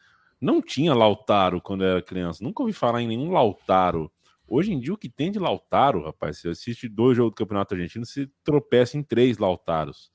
[0.44, 4.12] Não tinha Lautaro quando eu era criança, nunca ouvi falar em nenhum Lautaro.
[4.46, 7.74] Hoje em dia, o que tem de Lautaro, rapaz, você assiste dois jogos do Campeonato
[7.74, 10.12] Argentino, se tropeça em três Lautaros.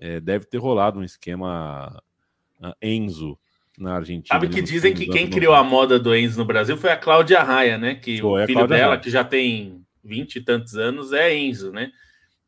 [0.00, 2.02] É, deve ter rolado um esquema
[2.60, 3.38] uh, Enzo
[3.78, 4.34] na Argentina.
[4.34, 7.40] Sabe que dizem que quem criou a moda do Enzo no Brasil foi a Cláudia
[7.40, 7.94] Raia, né?
[7.94, 9.00] Que foi, o filho dela, Raia.
[9.00, 11.92] que já tem vinte e tantos anos, é Enzo, né?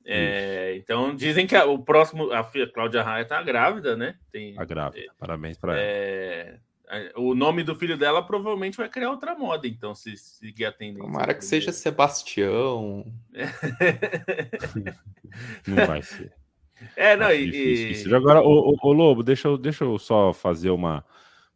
[0.05, 4.17] É, então dizem que a, o próximo, a filha Cláudia Raia tá grávida, né?
[4.33, 6.74] Tem, tá grávida, é, parabéns para é, ela.
[7.17, 11.05] O nome do filho dela provavelmente vai criar outra moda, então, se seguir atendendo.
[11.05, 13.13] Tomara que seja Sebastião.
[15.67, 16.33] Não vai ser.
[16.97, 18.15] É, não, e, e...
[18.15, 21.05] Agora, ô, ô, ô, Lobo, deixa eu, deixa eu só fazer uma.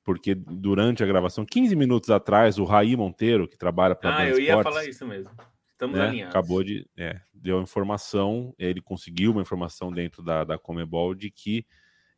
[0.03, 4.39] Porque durante a gravação, 15 minutos atrás, o Raí Monteiro, que trabalha para Ah, eu
[4.39, 5.31] ia Sports, falar isso mesmo.
[5.72, 6.35] Estamos né, alinhados.
[6.35, 6.89] Acabou de.
[6.97, 11.66] É, deu informação, ele conseguiu uma informação dentro da, da Comebol de que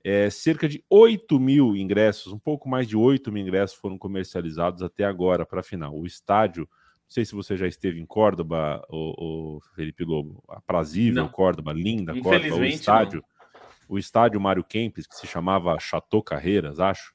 [0.05, 4.83] é, cerca de 8 mil ingressos, um pouco mais de 8 mil ingressos foram comercializados
[4.83, 5.95] até agora para a final.
[5.95, 11.29] O estádio, não sei se você já esteve em Córdoba, o, o Felipe Lobo, aprazível.
[11.29, 13.97] Córdoba, linda Córdoba, o estádio, não.
[13.97, 17.13] o estádio Mário Kempes, que se chamava Chateau Carreiras, acho,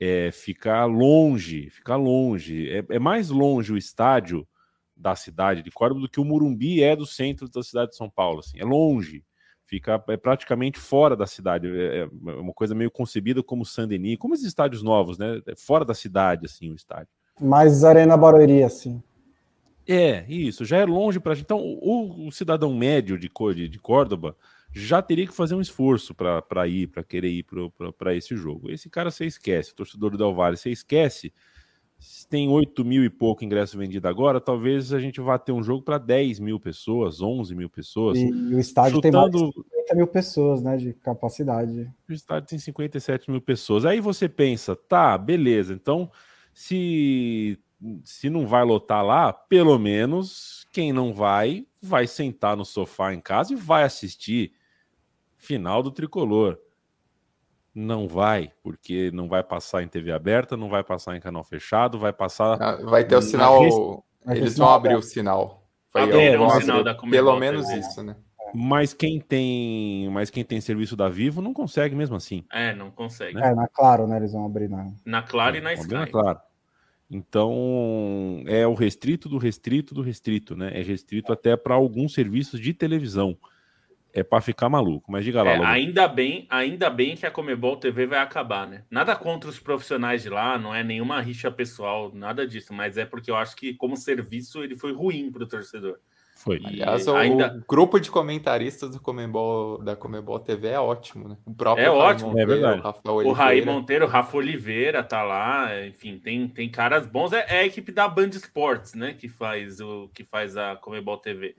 [0.00, 4.46] é, fica longe, fica longe, é, é mais longe o estádio
[4.96, 8.10] da cidade de Córdoba do que o Murumbi é do centro da cidade de São
[8.10, 8.40] Paulo.
[8.40, 9.24] Assim, é longe,
[9.68, 11.68] fica é praticamente fora da cidade.
[11.68, 15.40] É, é uma coisa meio concebida como Saint-Denis, como esses estádios novos, né?
[15.46, 17.08] É fora da cidade, assim, o estádio.
[17.40, 19.02] Mais Arena Barueri, assim.
[19.86, 24.36] É, isso, já é longe para Então, o, o, cidadão médio de, de, de Córdoba
[24.70, 27.46] já teria que fazer um esforço para ir, para querer ir
[27.96, 28.70] para esse jogo.
[28.70, 31.32] Esse cara você esquece, o torcedor do Del Valle, você esquece
[31.98, 35.62] se tem 8 mil e pouco ingressos vendidos agora, talvez a gente vá ter um
[35.62, 38.16] jogo para 10 mil pessoas, 11 mil pessoas.
[38.16, 39.30] E, e o estádio chutando...
[39.30, 41.92] tem mais de 50 mil pessoas, né, de capacidade.
[42.08, 43.84] O estádio tem 57 mil pessoas.
[43.84, 46.10] Aí você pensa, tá, beleza, então
[46.54, 47.58] se,
[48.04, 53.20] se não vai lotar lá, pelo menos quem não vai, vai sentar no sofá em
[53.20, 54.52] casa e vai assistir
[55.36, 56.58] final do Tricolor.
[57.80, 61.96] Não vai, porque não vai passar em TV aberta, não vai passar em canal fechado,
[61.96, 62.60] vai passar.
[62.60, 64.04] Ah, vai ter o sinal.
[64.26, 65.64] Eles vão abrir o sinal.
[65.94, 68.16] Vai é, o sinal da Pelo menos isso, né?
[68.52, 72.44] Mas quem tem, mas quem tem serviço da Vivo não consegue mesmo assim.
[72.52, 73.34] É, não consegue.
[73.34, 73.48] Né?
[73.48, 74.16] É, na Claro, né?
[74.16, 74.90] Eles vão abrir na.
[75.06, 75.94] Na Claro é, e na Sky.
[75.94, 76.40] Na claro.
[77.08, 80.72] Então, é o restrito do restrito do restrito, né?
[80.74, 83.38] É restrito até para alguns serviços de televisão
[84.12, 85.10] é para ficar maluco.
[85.10, 85.50] Mas diga lá.
[85.50, 88.84] É, ainda bem, ainda bem que a Comebol TV vai acabar, né?
[88.90, 93.04] Nada contra os profissionais de lá, não é nenhuma rixa pessoal, nada disso, mas é
[93.04, 95.98] porque eu acho que como serviço ele foi ruim para o torcedor.
[96.38, 96.60] Foi.
[96.60, 97.62] E Aliás, o, ainda...
[97.68, 101.36] grupo de comentaristas do Comebol, da Comebol TV é ótimo, né?
[101.44, 103.00] O próprio é ótimo, Monteiro, é verdade.
[103.04, 107.32] O Raí Monteiro, o Rafa Oliveira tá lá, enfim, tem, tem caras bons.
[107.32, 109.14] É, é, a equipe da Band Esportes, né?
[109.18, 111.56] Que faz o que faz a Comebol TV.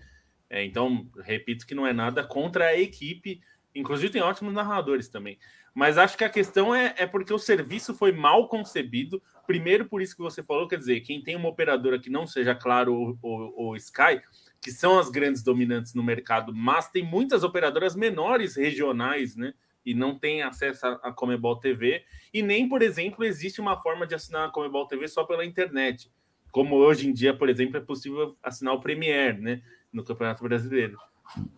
[0.49, 3.41] É, então, repito que não é nada contra a equipe,
[3.75, 5.37] inclusive tem ótimos narradores também.
[5.73, 9.21] Mas acho que a questão é, é porque o serviço foi mal concebido.
[9.45, 12.55] Primeiro, por isso que você falou, quer dizer, quem tem uma operadora que não seja
[12.55, 14.21] claro ou, Sky,
[14.61, 19.53] que são as grandes dominantes no mercado, mas tem muitas operadoras menores regionais, né?
[19.85, 22.03] E não tem acesso a Comebol TV.
[22.33, 26.11] E nem, por exemplo, existe uma forma de assinar a Comebol TV só pela internet.
[26.51, 29.61] Como hoje em dia, por exemplo, é possível assinar o Premier, né?
[29.91, 30.97] No Campeonato Brasileiro.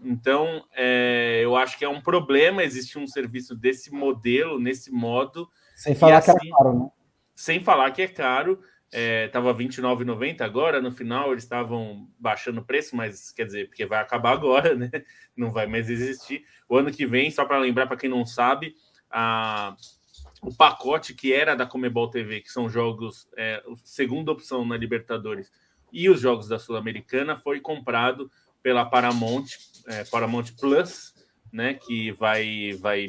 [0.03, 5.49] Então, é, eu acho que é um problema existir um serviço desse modelo, nesse modo.
[5.75, 6.89] Sem falar assim, que é caro, né?
[7.35, 8.59] Sem falar que é caro.
[8.91, 13.85] Estava é, R$29,90 agora, no final eles estavam baixando o preço, mas quer dizer, porque
[13.85, 14.91] vai acabar agora, né?
[15.35, 16.43] Não vai mais existir.
[16.67, 18.75] O ano que vem, só para lembrar para quem não sabe,
[19.09, 19.77] a,
[20.41, 25.49] o pacote que era da Comebol TV, que são jogos, é, segunda opção na Libertadores,
[25.91, 28.31] e os jogos da Sul-Americana foi comprado
[28.61, 29.45] pela Paramount,
[29.87, 31.13] é, Paramount Plus,
[31.51, 33.07] né, que vai, vai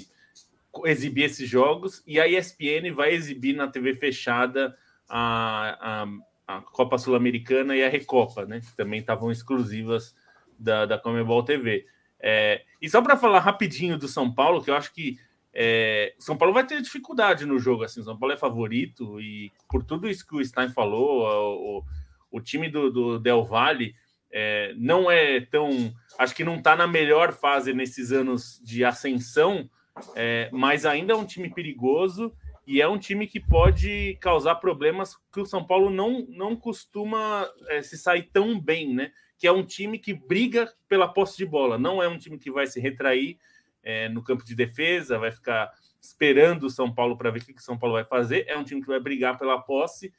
[0.84, 4.76] exibir esses jogos, e a ESPN vai exibir na TV fechada
[5.08, 6.06] a,
[6.48, 10.14] a, a Copa Sul-Americana e a Recopa, né, que também estavam exclusivas
[10.58, 11.86] da, da Comebol TV.
[12.18, 15.18] É, e só para falar rapidinho do São Paulo, que eu acho que
[15.52, 19.84] é, São Paulo vai ter dificuldade no jogo, assim, São Paulo é favorito, e por
[19.84, 21.84] tudo isso que o Stein falou, o, o
[22.32, 23.94] o time do, do Del Valle
[24.32, 25.94] é, não é tão.
[26.18, 29.68] Acho que não está na melhor fase nesses anos de ascensão,
[30.16, 32.34] é, mas ainda é um time perigoso
[32.66, 37.48] e é um time que pode causar problemas que o São Paulo não, não costuma
[37.68, 39.12] é, se sair tão bem, né?
[39.38, 42.50] Que é um time que briga pela posse de bola, não é um time que
[42.50, 43.36] vai se retrair
[43.82, 45.70] é, no campo de defesa, vai ficar
[46.00, 48.44] esperando o São Paulo para ver o que o São Paulo vai fazer.
[48.48, 50.12] É um time que vai brigar pela posse.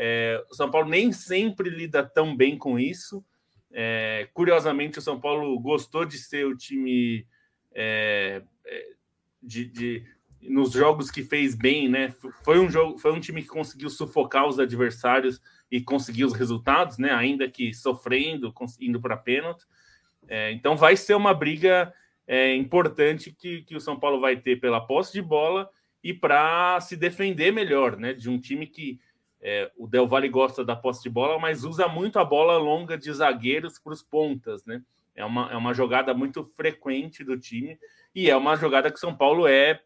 [0.00, 3.24] É, o São Paulo nem sempre lida tão bem com isso.
[3.72, 7.26] É, curiosamente, o São Paulo gostou de ser o time
[7.74, 8.86] é, é
[9.42, 10.04] de, de,
[10.40, 12.14] nos jogos que fez bem, né?
[12.44, 16.96] Foi um jogo, foi um time que conseguiu sufocar os adversários e conseguir os resultados,
[16.96, 17.10] né?
[17.12, 19.66] Ainda que sofrendo, indo para pênalti.
[20.28, 21.92] É, então vai ser uma briga
[22.24, 25.68] é, importante que, que o São Paulo vai ter pela posse de bola
[26.04, 28.12] e para se defender melhor, né?
[28.12, 29.00] De um time que
[29.40, 32.98] é, o Del Valle gosta da posse de bola, mas usa muito a bola longa
[32.98, 34.82] de zagueiros para os pontas, né?
[35.14, 37.78] É uma, é uma jogada muito frequente do time
[38.14, 39.80] e é uma jogada que o São Paulo é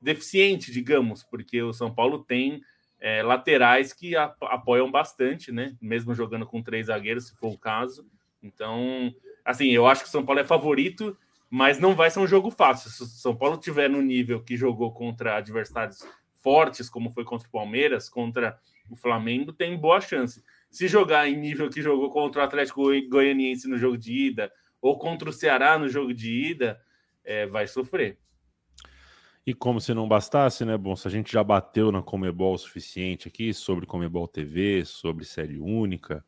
[0.00, 2.62] deficiente, digamos, porque o São Paulo tem
[3.00, 5.76] é, laterais que apoiam bastante, né?
[5.80, 8.06] Mesmo jogando com três zagueiros, se for o caso.
[8.42, 9.14] Então,
[9.44, 11.16] assim, eu acho que o São Paulo é favorito,
[11.50, 12.90] mas não vai ser um jogo fácil.
[12.90, 16.06] Se o São Paulo tiver no nível que jogou contra adversários
[16.40, 18.58] fortes, como foi contra o Palmeiras, contra
[18.90, 20.42] o Flamengo, tem boa chance.
[20.70, 24.98] Se jogar em nível que jogou contra o Atlético Goianiense no jogo de ida, ou
[24.98, 26.80] contra o Ceará no jogo de ida,
[27.24, 28.18] é, vai sofrer.
[29.46, 32.58] E como se não bastasse, né, bom, se a gente já bateu na Comebol o
[32.58, 36.24] suficiente aqui sobre Comebol TV, sobre série única,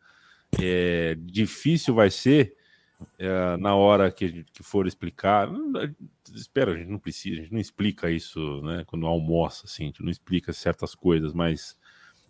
[0.60, 2.56] é, difícil vai ser
[3.18, 5.48] é, na hora que, que for explicar.
[6.34, 9.86] Espera, a gente não precisa, a gente não explica isso, né, quando almoça, assim, a
[9.86, 11.78] gente não explica certas coisas, mas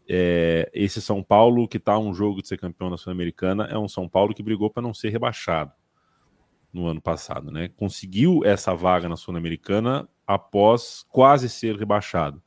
[0.08, 3.88] é, esse São Paulo que está um jogo de ser campeão da Sul-Americana é um
[3.88, 5.72] São Paulo que brigou para não ser rebaixado
[6.72, 7.68] no ano passado, né?
[7.76, 12.42] Conseguiu essa vaga na Sul-Americana após quase ser rebaixado.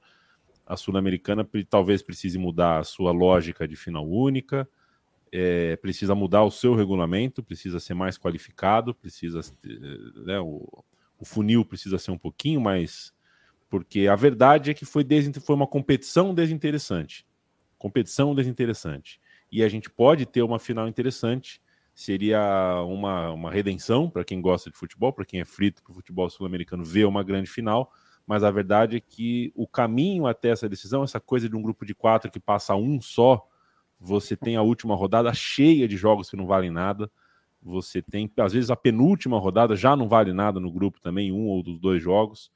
[0.65, 4.67] A Sul-Americana talvez precise mudar a sua lógica de final única,
[5.31, 9.39] é, precisa mudar o seu regulamento, precisa ser mais qualificado, precisa
[10.25, 10.67] né, o,
[11.17, 13.13] o, funil precisa ser um pouquinho mais,
[13.69, 15.05] porque a verdade é que foi,
[15.41, 17.25] foi uma competição desinteressante,
[17.77, 19.19] competição desinteressante,
[19.51, 21.61] e a gente pode ter uma final interessante.
[21.93, 25.95] Seria uma, uma redenção para quem gosta de futebol, para quem é frito para o
[25.95, 27.91] futebol sul-americano ver uma grande final,
[28.27, 31.85] mas a verdade é que o caminho até essa decisão, essa coisa de um grupo
[31.85, 33.47] de quatro que passa um só,
[33.99, 37.09] você tem a última rodada cheia de jogos que não valem nada,
[37.61, 41.47] você tem, às vezes, a penúltima rodada já não vale nada no grupo também, um
[41.47, 42.51] ou dos dois jogos,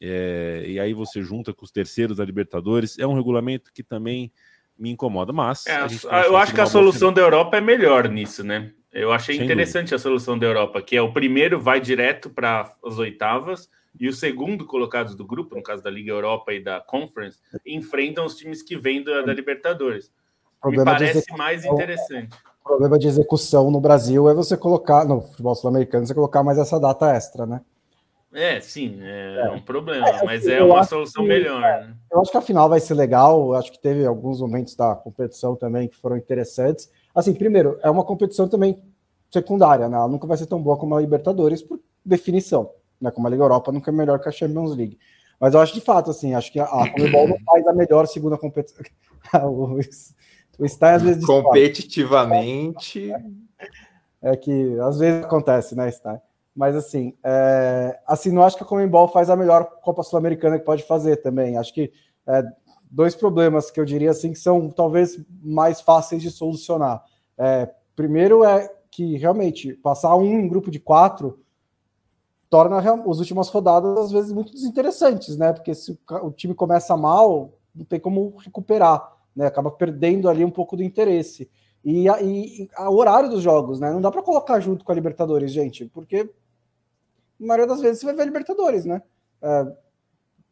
[0.00, 4.30] é, e aí você junta com os terceiros da Libertadores, é um regulamento que também
[4.78, 5.64] me incomoda, mas.
[5.66, 5.78] É,
[6.26, 8.72] eu acho que a solução da Europa é melhor nisso, né?
[8.92, 9.96] Eu achei Sem interessante dúvida.
[9.96, 13.68] a solução da Europa, que é o primeiro vai direto para as oitavas
[13.98, 18.24] e o segundo colocado do grupo, no caso da Liga Europa e da Conference, enfrentam
[18.24, 20.12] os times que vêm da, da Libertadores.
[20.64, 22.36] Me parece mais interessante.
[22.64, 26.56] O problema de execução no Brasil é você colocar, no futebol sul-americano, você colocar mais
[26.56, 27.60] essa data extra, né?
[28.34, 29.50] É, sim, é, é.
[29.50, 31.60] um problema, é, mas é uma solução que, melhor.
[31.60, 31.94] Né?
[32.10, 34.92] Eu acho que a final vai ser legal, eu acho que teve alguns momentos da
[34.96, 36.90] competição também que foram interessantes.
[37.14, 38.82] Assim, primeiro, é uma competição também
[39.30, 39.96] secundária, né?
[39.96, 43.08] Ela nunca vai ser tão boa como a Libertadores, por definição, né?
[43.12, 44.98] Como a Liga Europa nunca é melhor que a Champions League.
[45.38, 48.36] Mas eu acho de fato, assim, acho que a, Comebol não faz a melhor segunda
[48.36, 48.84] competição.
[49.44, 49.78] o,
[50.58, 51.24] o Stein às vezes.
[51.24, 53.12] Competitivamente.
[54.20, 56.18] É que às vezes acontece, né, Stein?
[56.54, 60.64] Mas assim, é, assim, não acho que a Comembol faz a melhor Copa Sul-Americana que
[60.64, 61.58] pode fazer também.
[61.58, 61.92] Acho que
[62.26, 62.44] é,
[62.90, 67.02] dois problemas que eu diria assim que são talvez mais fáceis de solucionar.
[67.36, 71.40] É, primeiro é que realmente passar um em grupo de quatro
[72.48, 75.52] torna as últimas rodadas às vezes muito desinteressantes, né?
[75.52, 79.46] Porque se o time começa mal, não tem como recuperar, né?
[79.46, 81.50] Acaba perdendo ali um pouco do interesse.
[81.84, 83.90] E, e o horário dos jogos, né?
[83.90, 86.30] Não dá para colocar junto com a Libertadores, gente, porque
[87.44, 89.02] na maioria das vezes você vai ver Libertadores, né?
[89.42, 89.66] É,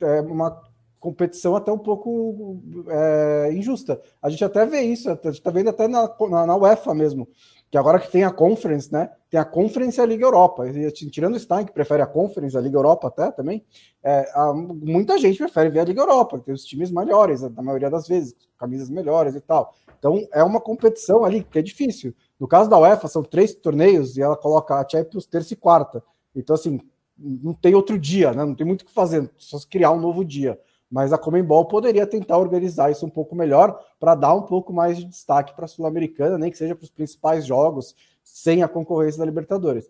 [0.02, 0.62] é uma
[1.00, 4.00] competição até um pouco é, injusta.
[4.20, 7.26] A gente até vê isso, a gente tá vendo até na, na, na, UEFA mesmo,
[7.68, 9.10] que agora que tem a Conference, né?
[9.28, 10.68] Tem a Conference e a Liga Europa.
[10.68, 13.64] E, tirando o Stein, que prefere a Conference, a Liga Europa até também,
[14.00, 17.90] é, a, muita gente prefere ver a Liga Europa, tem os times melhores, na maioria
[17.90, 19.74] das vezes, camisas melhores e tal.
[19.98, 22.14] Então é uma competição ali que é difícil.
[22.38, 26.02] No caso da UEFA, são três torneios e ela coloca a Champions terça e quarta.
[26.34, 26.80] Então, assim,
[27.18, 28.44] não tem outro dia, né?
[28.44, 30.58] Não tem muito o que fazer, só criar um novo dia.
[30.90, 34.98] Mas a Comembol poderia tentar organizar isso um pouco melhor para dar um pouco mais
[34.98, 39.18] de destaque para a Sul-Americana, nem que seja para os principais jogos, sem a concorrência
[39.18, 39.88] da Libertadores.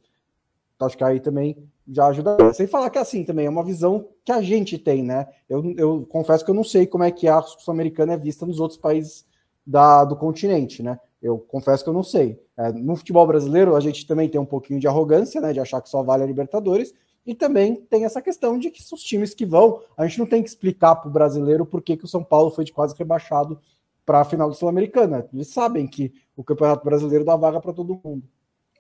[0.77, 1.57] Então, acho que aí também
[1.89, 2.53] já ajuda.
[2.55, 5.29] Sem falar que assim também é uma visão que a gente tem, né?
[5.49, 8.61] Eu, eu confesso que eu não sei como é que a Sul-Americana é vista nos
[8.61, 9.25] outros países
[9.67, 10.99] da, do continente, né?
[11.23, 12.39] Eu confesso que eu não sei.
[12.57, 15.53] É, no futebol brasileiro, a gente também tem um pouquinho de arrogância, né?
[15.53, 16.93] De achar que só vale a Libertadores.
[17.25, 20.43] E também tem essa questão de que os times que vão, a gente não tem
[20.43, 23.61] que explicar para o brasileiro por que, que o São Paulo foi de quase rebaixado
[24.05, 25.29] para a final do Sul-Americana.
[25.33, 28.25] Eles sabem que o Campeonato Brasileiro dá vaga para todo mundo.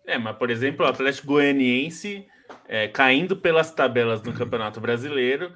[0.05, 2.26] É, mas por exemplo, o Atlético Goianiense
[2.66, 5.53] é, caindo pelas tabelas do Campeonato Brasileiro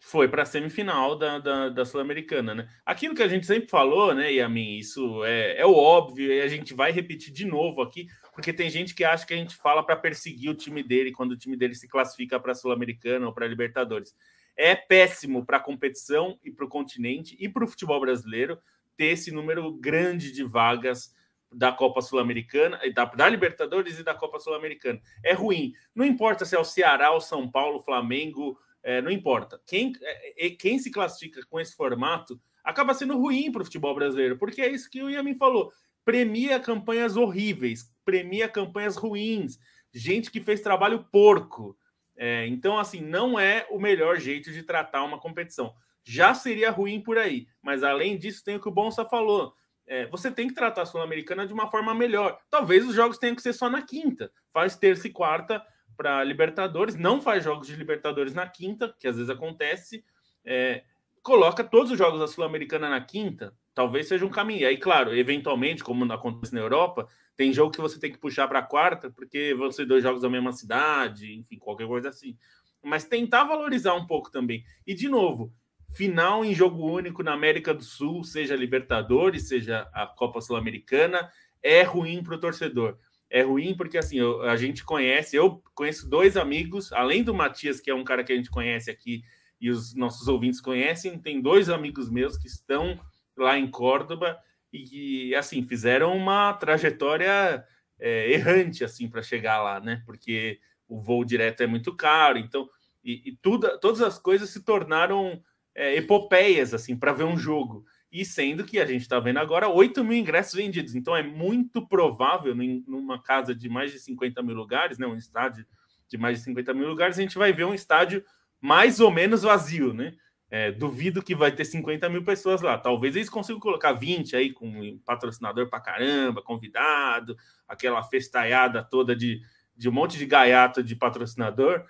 [0.00, 2.68] foi para a semifinal da, da, da Sul-Americana, né?
[2.86, 6.48] Aquilo que a gente sempre falou, né, a mim, isso é, é óbvio, e a
[6.48, 9.82] gente vai repetir de novo aqui, porque tem gente que acha que a gente fala
[9.82, 13.32] para perseguir o time dele quando o time dele se classifica para a Sul-Americana ou
[13.32, 14.14] para a Libertadores.
[14.56, 18.58] É péssimo para a competição e para o continente e para o futebol brasileiro
[18.96, 21.14] ter esse número grande de vagas
[21.52, 25.00] da Copa Sul-Americana, da, da Libertadores e da Copa Sul-Americana.
[25.24, 25.72] É ruim.
[25.94, 28.58] Não importa se é o Ceará, o São Paulo, o Flamengo,
[28.88, 29.60] é, não importa.
[29.66, 34.38] Quem, é, quem se classifica com esse formato acaba sendo ruim para o futebol brasileiro,
[34.38, 35.70] porque é isso que o Yamin falou.
[36.06, 39.58] Premia campanhas horríveis, premia campanhas ruins,
[39.92, 41.76] gente que fez trabalho porco.
[42.16, 45.74] É, então, assim, não é o melhor jeito de tratar uma competição.
[46.02, 49.52] Já seria ruim por aí, mas além disso, tem o que o Bonsa falou
[49.88, 52.38] é, você tem que tratar a Sul-Americana de uma forma melhor.
[52.50, 54.30] Talvez os jogos tenham que ser só na quinta.
[54.52, 55.64] Faz terça e quarta
[55.98, 60.04] para Libertadores, não faz jogos de Libertadores na quinta, que às vezes acontece.
[60.44, 60.84] É,
[61.20, 64.66] coloca todos os jogos da Sul-Americana na quinta, talvez seja um caminho.
[64.68, 68.62] Aí, claro, eventualmente, como acontece na Europa, tem jogo que você tem que puxar para
[68.62, 72.38] quarta, porque vão ser dois jogos da mesma cidade, enfim, qualquer coisa assim.
[72.80, 74.64] Mas tentar valorizar um pouco também.
[74.86, 75.52] E, de novo,
[75.90, 81.28] final em jogo único na América do Sul, seja Libertadores, seja a Copa Sul-Americana,
[81.60, 82.96] é ruim para o torcedor.
[83.30, 87.80] É ruim porque assim, eu, a gente conhece, eu conheço dois amigos, além do Matias,
[87.80, 89.22] que é um cara que a gente conhece aqui
[89.60, 92.98] e os nossos ouvintes conhecem, tem dois amigos meus que estão
[93.36, 94.38] lá em Córdoba
[94.72, 97.64] e que assim fizeram uma trajetória
[97.98, 100.02] é, errante assim para chegar lá, né?
[100.06, 102.68] Porque o voo direto é muito caro, então
[103.04, 105.42] e, e tudo, todas as coisas se tornaram
[105.74, 107.84] é, epopeias assim para ver um jogo.
[108.10, 110.94] E sendo que a gente está vendo agora 8 mil ingressos vendidos.
[110.94, 115.66] Então é muito provável, numa casa de mais de 50 mil lugares, né, um estádio
[116.08, 118.24] de mais de 50 mil lugares, a gente vai ver um estádio
[118.60, 120.14] mais ou menos vazio, né?
[120.50, 122.78] É, duvido que vai ter 50 mil pessoas lá.
[122.78, 127.36] Talvez eles consigam colocar 20 aí com um patrocinador para caramba, convidado,
[127.68, 129.42] aquela festaiada toda de,
[129.76, 131.84] de um monte de gaiato de patrocinador.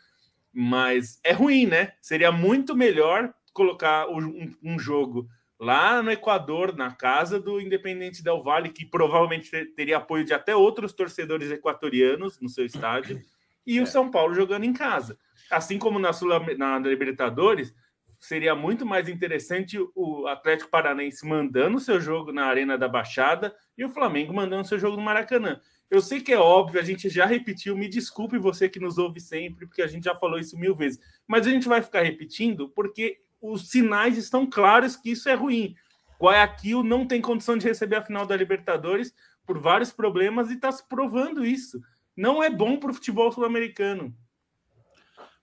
[0.52, 1.92] Mas é ruim, né?
[2.00, 5.28] Seria muito melhor colocar um, um jogo
[5.58, 10.54] lá no Equador, na casa do Independente Del Valle, que provavelmente teria apoio de até
[10.54, 13.20] outros torcedores equatorianos no seu estádio,
[13.66, 13.86] e o é.
[13.86, 15.18] São Paulo jogando em casa.
[15.50, 17.74] Assim como na, Sul na Libertadores,
[18.18, 23.84] seria muito mais interessante o Atlético Paranense mandando seu jogo na Arena da Baixada e
[23.84, 25.60] o Flamengo mandando seu jogo no Maracanã.
[25.90, 29.20] Eu sei que é óbvio, a gente já repetiu, me desculpe você que nos ouve
[29.20, 32.68] sempre, porque a gente já falou isso mil vezes, mas a gente vai ficar repetindo
[32.70, 35.74] porque os sinais estão claros que isso é ruim.
[36.20, 39.14] Guayaquil não tem condição de receber a final da Libertadores
[39.46, 41.80] por vários problemas e está se provando isso.
[42.16, 44.14] Não é bom para o futebol sul-americano.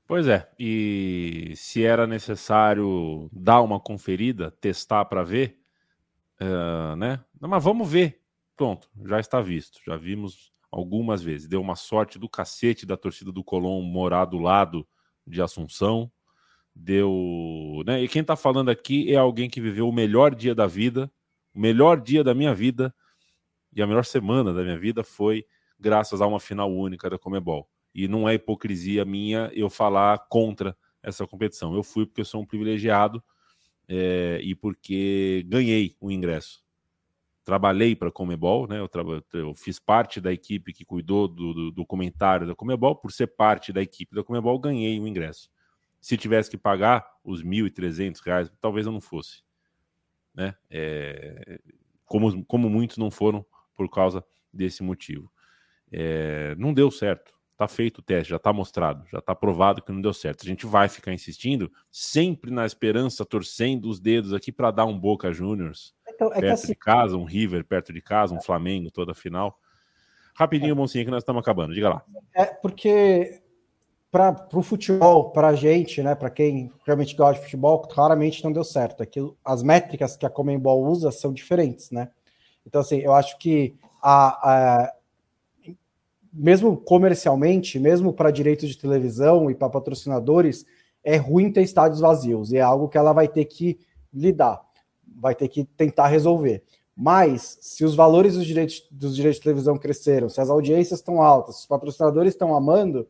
[0.07, 5.57] Pois é, e se era necessário dar uma conferida, testar para ver,
[6.39, 7.23] uh, né?
[7.39, 8.21] Mas vamos ver.
[8.55, 9.79] Pronto, já está visto.
[9.83, 11.47] Já vimos algumas vezes.
[11.47, 14.87] Deu uma sorte do cacete da torcida do Colón morar do lado
[15.25, 16.11] de Assunção
[16.75, 17.81] deu.
[17.85, 18.03] Né?
[18.03, 21.09] E quem está falando aqui é alguém que viveu o melhor dia da vida,
[21.53, 22.93] o melhor dia da minha vida
[23.73, 25.45] e a melhor semana da minha vida foi
[25.79, 27.69] graças a uma final única da Comebol.
[27.93, 31.73] E não é hipocrisia minha eu falar contra essa competição.
[31.73, 33.23] Eu fui porque eu sou um privilegiado
[33.87, 36.63] é, e porque ganhei o ingresso.
[37.45, 38.79] Trabalhei para a Comebol, né?
[38.79, 38.89] Eu,
[39.33, 42.95] eu, fiz parte da equipe que cuidou do, do documentário da Comebol.
[42.95, 45.49] Por ser parte da equipe da Comebol, ganhei o ingresso
[46.05, 49.41] se tivesse que pagar os R$ 1.300, talvez eu não fosse.
[50.35, 50.53] Né?
[50.69, 51.59] É,
[52.05, 54.23] como, como muitos não foram por causa
[54.53, 55.31] desse motivo.
[55.91, 57.33] É, não deu certo.
[57.53, 60.43] Está feito o teste, já está mostrado, já está provado que não deu certo.
[60.43, 64.99] A gente vai ficar insistindo, sempre na esperança, torcendo os dedos aqui para dar um
[64.99, 66.67] Boca Juniors então, é perto assim...
[66.67, 69.59] de casa, um River perto de casa, um Flamengo toda a final.
[70.35, 70.87] Rapidinho, é.
[70.87, 71.73] Que nós estamos acabando.
[71.73, 72.05] Diga lá.
[72.35, 73.41] É porque
[74.15, 78.51] para o futebol, para a gente, né, para quem realmente gosta de futebol, claramente não
[78.53, 79.03] deu certo.
[79.03, 82.07] Aquilo, as métricas que a Comembol usa são diferentes, né?
[82.65, 84.93] Então, assim, eu acho que a, a
[86.31, 90.65] mesmo comercialmente, mesmo para direitos de televisão e para patrocinadores,
[91.03, 92.53] é ruim ter estádios vazios.
[92.53, 93.77] E é algo que ela vai ter que
[94.13, 94.61] lidar,
[95.05, 96.63] vai ter que tentar resolver.
[96.95, 101.21] Mas, se os valores dos direitos, dos direitos de televisão cresceram, se as audiências estão
[101.21, 103.05] altas, se os patrocinadores estão amando,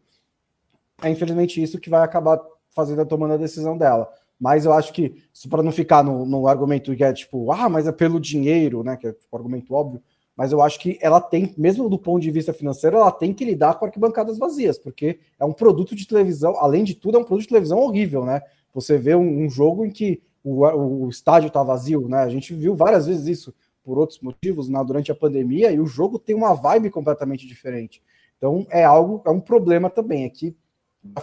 [1.01, 2.39] é infelizmente isso que vai acabar
[2.71, 4.09] fazendo tomando a decisão dela.
[4.39, 5.15] Mas eu acho que,
[5.49, 8.97] para não ficar no, no, argumento que é tipo, ah, mas é pelo dinheiro, né?
[8.97, 10.01] Que é tipo, argumento óbvio,
[10.35, 13.45] mas eu acho que ela tem, mesmo do ponto de vista financeiro, ela tem que
[13.45, 17.23] lidar com arquibancadas vazias, porque é um produto de televisão, além de tudo, é um
[17.23, 18.41] produto de televisão horrível, né?
[18.73, 22.19] Você vê um, um jogo em que o, o estádio está vazio, né?
[22.19, 25.85] A gente viu várias vezes isso por outros motivos na, durante a pandemia e o
[25.85, 28.03] jogo tem uma vibe completamente diferente.
[28.37, 30.25] Então é algo, é um problema também.
[30.25, 30.55] Aqui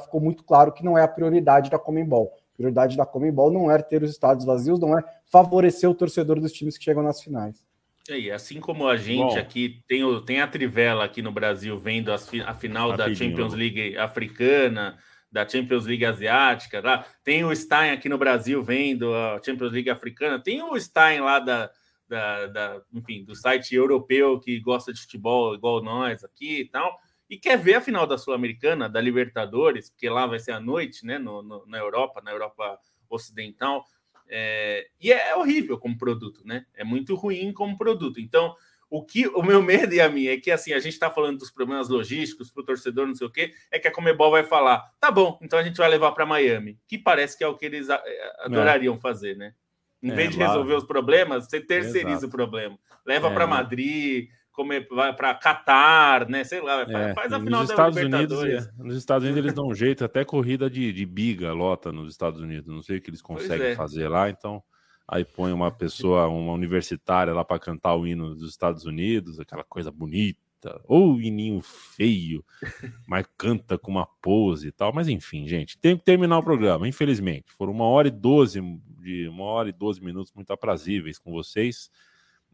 [0.03, 2.33] ficou muito claro que não é a prioridade da Comembol.
[2.55, 6.41] A prioridade da Comembol não é ter os estádios vazios, não é favorecer o torcedor
[6.41, 7.63] dos times que chegam nas finais.
[8.09, 11.79] E assim como a gente Bom, aqui tem, o, tem a Trivela aqui no Brasil
[11.79, 14.99] vendo as, a final da Champions League africana,
[15.31, 17.07] da Champions League asiática, lá.
[17.25, 21.39] tem o Stein aqui no Brasil vendo a Champions League africana, tem o Stein lá
[21.39, 21.71] da,
[22.09, 26.99] da, da, enfim, do site europeu que gosta de futebol igual nós aqui e tal,
[27.33, 31.07] e quer ver a final da Sul-Americana, da Libertadores, porque lá vai ser à noite,
[31.07, 32.79] né, no, no, na Europa, na Europa
[33.09, 33.87] Ocidental,
[34.29, 36.67] é, e é horrível como produto, né?
[36.75, 38.21] É muito ruim como produto.
[38.21, 38.55] Então,
[38.91, 41.39] o que o meu medo e a minha é que assim a gente está falando
[41.39, 44.45] dos problemas logísticos para o torcedor, não sei o quê, é que a Comebol vai
[44.45, 47.57] falar, tá bom, então a gente vai levar para Miami, que parece que é o
[47.57, 47.99] que eles é,
[48.41, 49.01] adorariam é.
[49.01, 49.55] fazer, né?
[50.03, 52.27] Em é, vez de resolver os problemas, você terceiriza Exato.
[52.27, 52.79] o problema.
[53.07, 53.47] Leva para é.
[53.47, 56.45] Madrid, como vai para Catar, né?
[56.45, 59.66] Sei lá, é, faz a final nos Estados Unidos, é, Nos Estados Unidos eles dão
[59.66, 62.66] um jeito, até corrida de, de biga lota nos Estados Unidos.
[62.66, 63.74] Não sei o que eles conseguem é.
[63.74, 64.62] fazer lá, então
[65.09, 69.65] aí põe uma pessoa, uma universitária lá para cantar o hino dos Estados Unidos, aquela
[69.65, 70.39] coisa bonita,
[70.85, 72.45] ou hininho feio,
[73.09, 74.93] mas canta com uma pose e tal.
[74.93, 77.51] Mas enfim, gente, tem que terminar o programa, infelizmente.
[77.53, 78.61] Foram uma hora e doze
[79.01, 81.91] de uma hora e 12 minutos muito aprazíveis com vocês.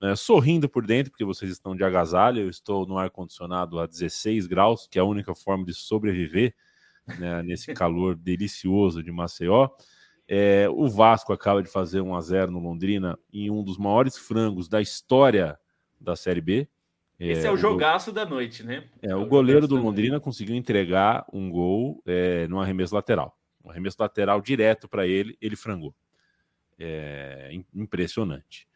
[0.01, 2.43] É, sorrindo por dentro, porque vocês estão de agasalho.
[2.43, 6.55] Eu estou no ar-condicionado a 16 graus, que é a única forma de sobreviver
[7.19, 9.69] né, nesse calor delicioso de Maceió.
[10.29, 14.17] É, o Vasco acaba de fazer 1 a 0 no Londrina em um dos maiores
[14.17, 15.59] frangos da história
[15.99, 16.69] da Série B.
[17.19, 18.85] Esse é, é o jogaço da noite, né?
[19.03, 23.37] É, o, é o goleiro do Londrina conseguiu entregar um gol é, no arremesso lateral.
[23.65, 25.93] Um arremesso lateral direto para ele, ele frangou.
[26.79, 28.68] É impressionante.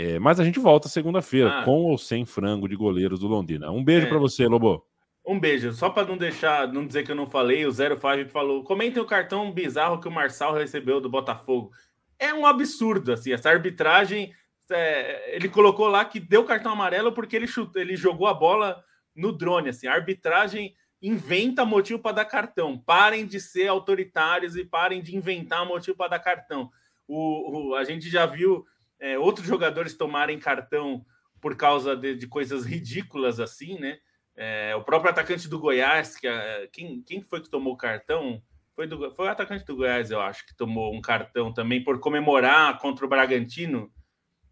[0.00, 1.64] É, mas a gente volta segunda-feira, ah.
[1.64, 3.68] com ou sem frango de goleiros do Londrina.
[3.72, 4.08] Um beijo é.
[4.08, 4.86] para você, Lobo.
[5.26, 5.72] Um beijo.
[5.72, 9.02] Só para não deixar, não dizer que eu não falei, o Zero Five falou: comentem
[9.02, 11.72] o cartão bizarro que o Marçal recebeu do Botafogo.
[12.16, 14.32] É um absurdo, assim, essa arbitragem.
[14.70, 18.80] É, ele colocou lá que deu cartão amarelo porque ele, chutou, ele jogou a bola
[19.16, 19.70] no drone.
[19.70, 22.78] Assim, a arbitragem inventa motivo para dar cartão.
[22.78, 26.70] Parem de ser autoritários e parem de inventar motivo para dar cartão.
[27.08, 28.64] O, o, a gente já viu
[29.00, 31.04] é, outros jogadores tomarem cartão
[31.40, 33.98] por causa de, de coisas ridículas assim, né?
[34.36, 38.40] É, o próprio atacante do Goiás, que é, quem, quem foi que tomou cartão?
[38.74, 41.98] Foi, do, foi o atacante do Goiás, eu acho, que tomou um cartão também por
[41.98, 43.92] comemorar contra o Bragantino.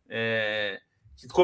[0.08, 0.80] É,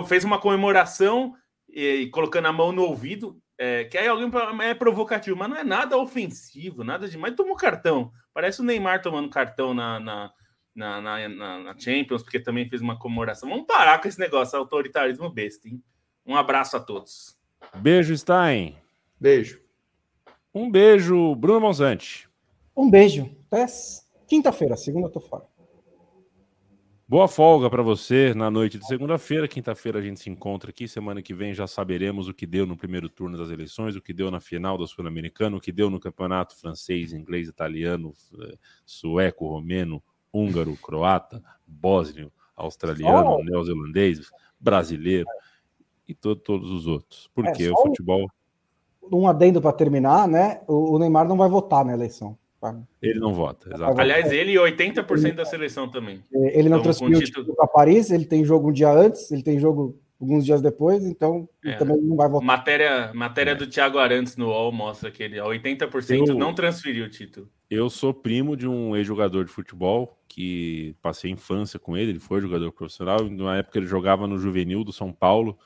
[0.09, 1.35] fez uma comemoração
[1.69, 4.29] e, e, colocando a mão no ouvido, é, que aí alguém
[4.62, 7.37] é provocativo, mas não é nada ofensivo, nada demais.
[7.37, 8.12] Tomou cartão.
[8.35, 10.33] Parece o Neymar tomando cartão na, na
[10.74, 13.49] na, na, na, Champions, porque também fez uma comemoração.
[13.49, 15.82] Vamos parar com esse negócio, autoritarismo besta, hein?
[16.24, 17.36] Um abraço a todos.
[17.77, 18.77] Beijo, Stein.
[19.20, 19.61] Beijo.
[20.55, 22.28] Um beijo, Bruno Monzante.
[22.77, 23.35] Um beijo.
[23.51, 23.66] Até
[24.27, 25.53] quinta-feira, segunda eu tô fora.
[27.12, 29.47] Boa folga para você na noite de segunda-feira.
[29.47, 30.89] Quinta-feira a gente se encontra aqui.
[30.89, 34.15] Semana que vem já saberemos o que deu no primeiro turno das eleições, o que
[34.15, 39.47] deu na final da Sul-Americana, o que deu no campeonato francês, inglês, italiano, eh, sueco,
[39.47, 43.44] romeno, húngaro, croata, bósnio, australiano, oh.
[43.44, 45.26] neozelandês, brasileiro
[46.09, 47.30] e to todos os outros.
[47.34, 48.28] Porque é, o futebol.
[49.12, 50.62] Um adendo para terminar, né?
[50.66, 52.38] O Neymar não vai votar na eleição.
[53.00, 54.00] Ele não vota, exatamente.
[54.00, 56.22] Aliás, ele e 80% da seleção também.
[56.32, 59.42] Ele não então, transferiu o título para Paris, ele tem jogo um dia antes, ele
[59.42, 61.73] tem jogo alguns dias depois, então é.
[61.73, 62.47] também não vai votar.
[62.47, 63.55] Matéria, matéria é.
[63.57, 67.51] do Thiago Arantes no UOL mostra que ele, 80% eu, não transferiu o título.
[67.69, 72.40] Eu sou primo de um ex-jogador de futebol que passei infância com ele, ele foi
[72.40, 75.59] jogador profissional, na época ele jogava no Juvenil do São Paulo,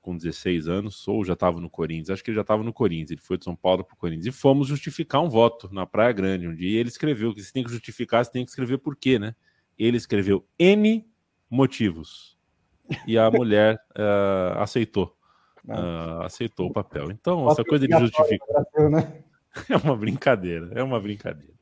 [0.00, 3.10] com 16 anos, ou já estava no Corinthians, acho que ele já estava no Corinthians,
[3.10, 6.12] ele foi de São Paulo para o Corinthians, e fomos justificar um voto na Praia
[6.12, 8.96] Grande um dia, ele escreveu que você tem que justificar, você tem que escrever por
[8.96, 9.34] quê, né?
[9.78, 11.06] Ele escreveu N
[11.50, 12.35] motivos
[13.06, 15.14] e a mulher uh, aceitou.
[15.68, 17.10] uh, aceitou o papel.
[17.10, 18.64] Então, essa coisa de justificar.
[18.90, 19.22] Né?
[19.70, 21.54] É uma brincadeira, é uma brincadeira.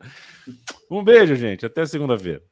[0.91, 1.65] Um beijo, gente.
[1.65, 2.43] Até segunda-feira.